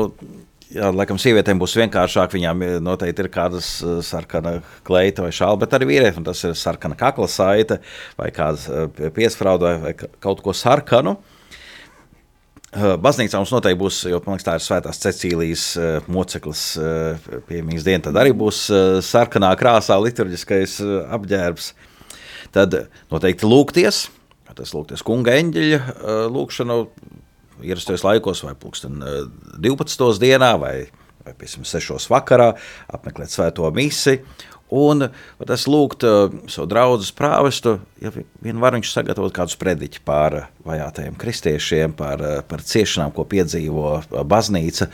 [0.72, 2.32] Jā, laikam, sievietēm būs vienkāršāk.
[2.32, 4.54] Viņām noteikti ir kāda eh, sarkana
[4.88, 7.82] kleita vai šāda, bet arī vīrietim tas ir sarkana kakla saite
[8.16, 11.18] vai kāda eh, piesprāda vai kaut ko sarkanu.
[11.18, 11.41] Eh,
[12.72, 15.66] baznīcā mums noteikti būs, jo liekas, tā ir Svētās Cecīlijas
[16.12, 16.62] moceklis
[17.50, 18.06] piemīnas diena.
[18.06, 18.64] Tad arī būs
[19.04, 20.78] sarkanā krāsā liturģiskais
[21.18, 21.74] apģērbs.
[22.56, 22.78] Tad
[23.12, 24.06] noteikti lūgties,
[24.56, 25.82] tas lūgties kunga eņģeļa
[26.32, 26.80] lūgšanu
[27.64, 29.04] ierastos laikos vai pulksten
[29.62, 30.08] 12.
[30.24, 30.76] dienā vai,
[31.26, 32.10] vai piemēram 6.
[32.12, 32.50] vakarā
[32.92, 34.18] apmeklēt svēto misi
[34.72, 35.04] Un
[35.52, 41.18] es lūgtu uh, savu draugu prāvestu, ja vien var viņš sagatavot kādu sprediķi par vajātajiem
[41.20, 43.98] kristiešiem, par, uh, par ciešanām, ko piedzīvo
[44.32, 44.88] baznīca.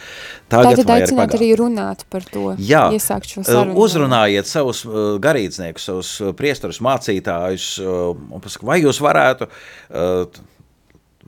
[0.50, 3.78] Tagad Tātad aicināt arī runāt par to, Jā, iesākt šo sarunu.
[3.86, 4.82] Uzrunājiet savus
[5.22, 9.50] garīdzniekus, savus priestarus, mācītājus, un pasaka, vai jūs varētu,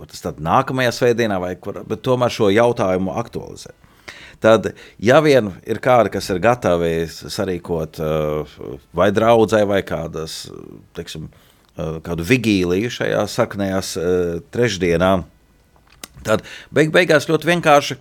[0.09, 3.77] tas tad nākamajā svētdienā, vai kur, bet tomēr šo jautājumu aktualizēt.
[4.39, 4.71] Tad,
[5.03, 8.59] ja vien ir kādi, kas ir gatavi sarīkot uh,
[8.95, 10.45] vai draudzē, vai kādas,
[10.95, 15.11] teiksim, uh, kādu vigīliju šajā saknējās uh, trešdienā,
[16.23, 17.99] tad beig beigās ļoti vienkārši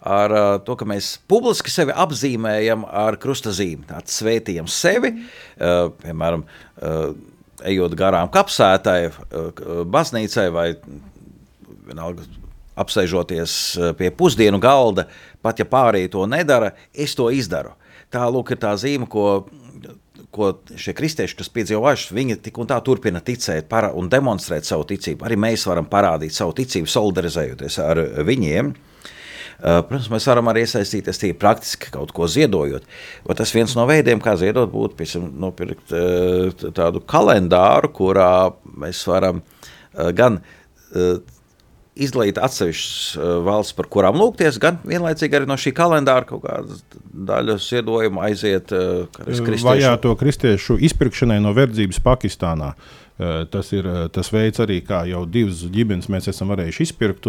[0.00, 3.88] ar uh, to, ka mēs publiski sevi apzīmējam ar krustazīmi.
[3.90, 7.00] Tātad svētījam sevi, uh, piemēram, uh,
[7.66, 10.68] ejot garām kapsētai, uh, baznīcai vai
[11.90, 12.24] vienalga
[12.80, 13.52] apsēžoties
[13.98, 15.04] pie pusdienu galda,
[15.42, 17.76] pat ja pārējie to nedara, es to izdaru.
[18.10, 19.46] Tā lūk, ir tā zīme, ko,
[20.34, 24.66] ko šie kristieši, kas piedzīvo vairs, viņi tik un tā turpina ticēt para, un demonstrēt
[24.66, 25.26] savu ticību.
[25.28, 28.72] Arī mēs varam parādīt savu ticību, solidarizējoties ar viņiem.
[29.60, 32.86] Protams, mēs varam arī iesaistīties tie praktiski kaut ko ziedojot.
[33.28, 35.92] Un tas viens no veidiem, kā ziedot, būtu piemēram nopirkt
[36.78, 38.30] tādu kalendāru, kurā
[38.80, 39.42] mēs varam
[40.16, 40.40] gan
[42.00, 46.78] izdalīt atsevišķas uh, valsts, par kurām lūgties, gan vienlaicīgi arī no šī kalendāra kaut kāda
[47.30, 49.68] daļa ziedojuma aiziet uh, kristiešu.
[49.68, 52.74] Vajāto kristiešu izpirkšanai no verdzības Pakistānā.
[53.52, 53.84] Tas ir
[54.16, 57.26] tas veids, arī kā jau divas ģimenes mēs esam varējuši izpirkt.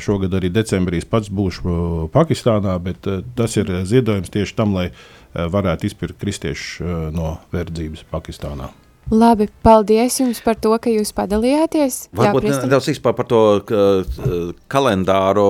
[0.00, 3.04] Šogad arī decembrī pats būšu Pakistānā, bet
[3.36, 4.88] tas ir ziedojums tieši tam, lai
[5.34, 8.70] varētu izpirkt kristiešu no verdzības Pakistānā.
[9.12, 11.98] Labi, paldies jums par to, ka jūs padalījāties.
[12.16, 13.40] Varbūt nedaudz īstenībā par to
[14.72, 15.44] kalendāru.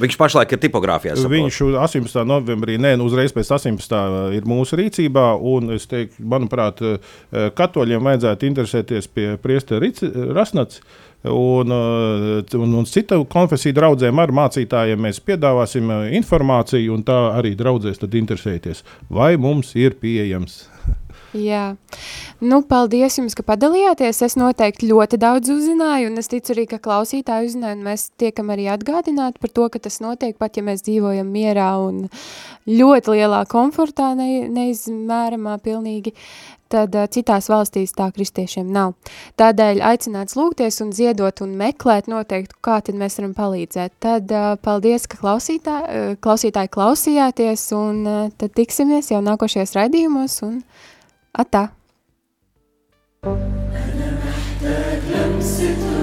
[0.00, 1.14] Viņš pašlaik ir tipogrāfijā.
[1.30, 2.24] Viņš 18.
[2.26, 3.94] novembrī, nē, nu, uzreiz pēc 18.
[4.34, 5.28] ir mūsu rīcībā.
[5.38, 6.82] Un es teiktu, manuprāt,
[7.30, 9.92] katoļiem vajadzētu interesēties pie priestera
[10.34, 10.82] Rasnats.
[11.30, 18.02] Un, un, un citu konfesiju draugiem ar mācītājiem mēs piedāvāsim informāciju, un tā arī draudzēs
[18.02, 20.58] tad interesēties, vai mums ir pieejams
[21.34, 21.74] Jā,
[22.38, 24.20] nu, paldies jums, ka padalījāties.
[24.22, 28.52] Es noteikti ļoti daudz uzzināju, un es ticu arī, ka klausītāji uzzināja, un mēs tiekam
[28.54, 32.04] arī atgādināt par to, ka tas notiek pat, ja mēs dzīvojam mierā un
[32.70, 36.14] ļoti lielā komfortā, ne, neizmēramā pilnīgi,
[36.70, 38.94] tad uh, citās valstīs tā kristiešiem nav.
[39.40, 43.98] Tādēļ aicināts lūgties un ziedot un meklēt noteikti, kā tad mēs varam palīdzēt.
[44.02, 50.40] Tad uh, paldies, ka klausītā, uh, klausītāji klausījāties, un uh, tad tiksimies jau nākošajos raidījumos,
[50.46, 50.60] un
[51.33, 51.69] Atā!
[53.23, 56.02] أنا محتاج لمسة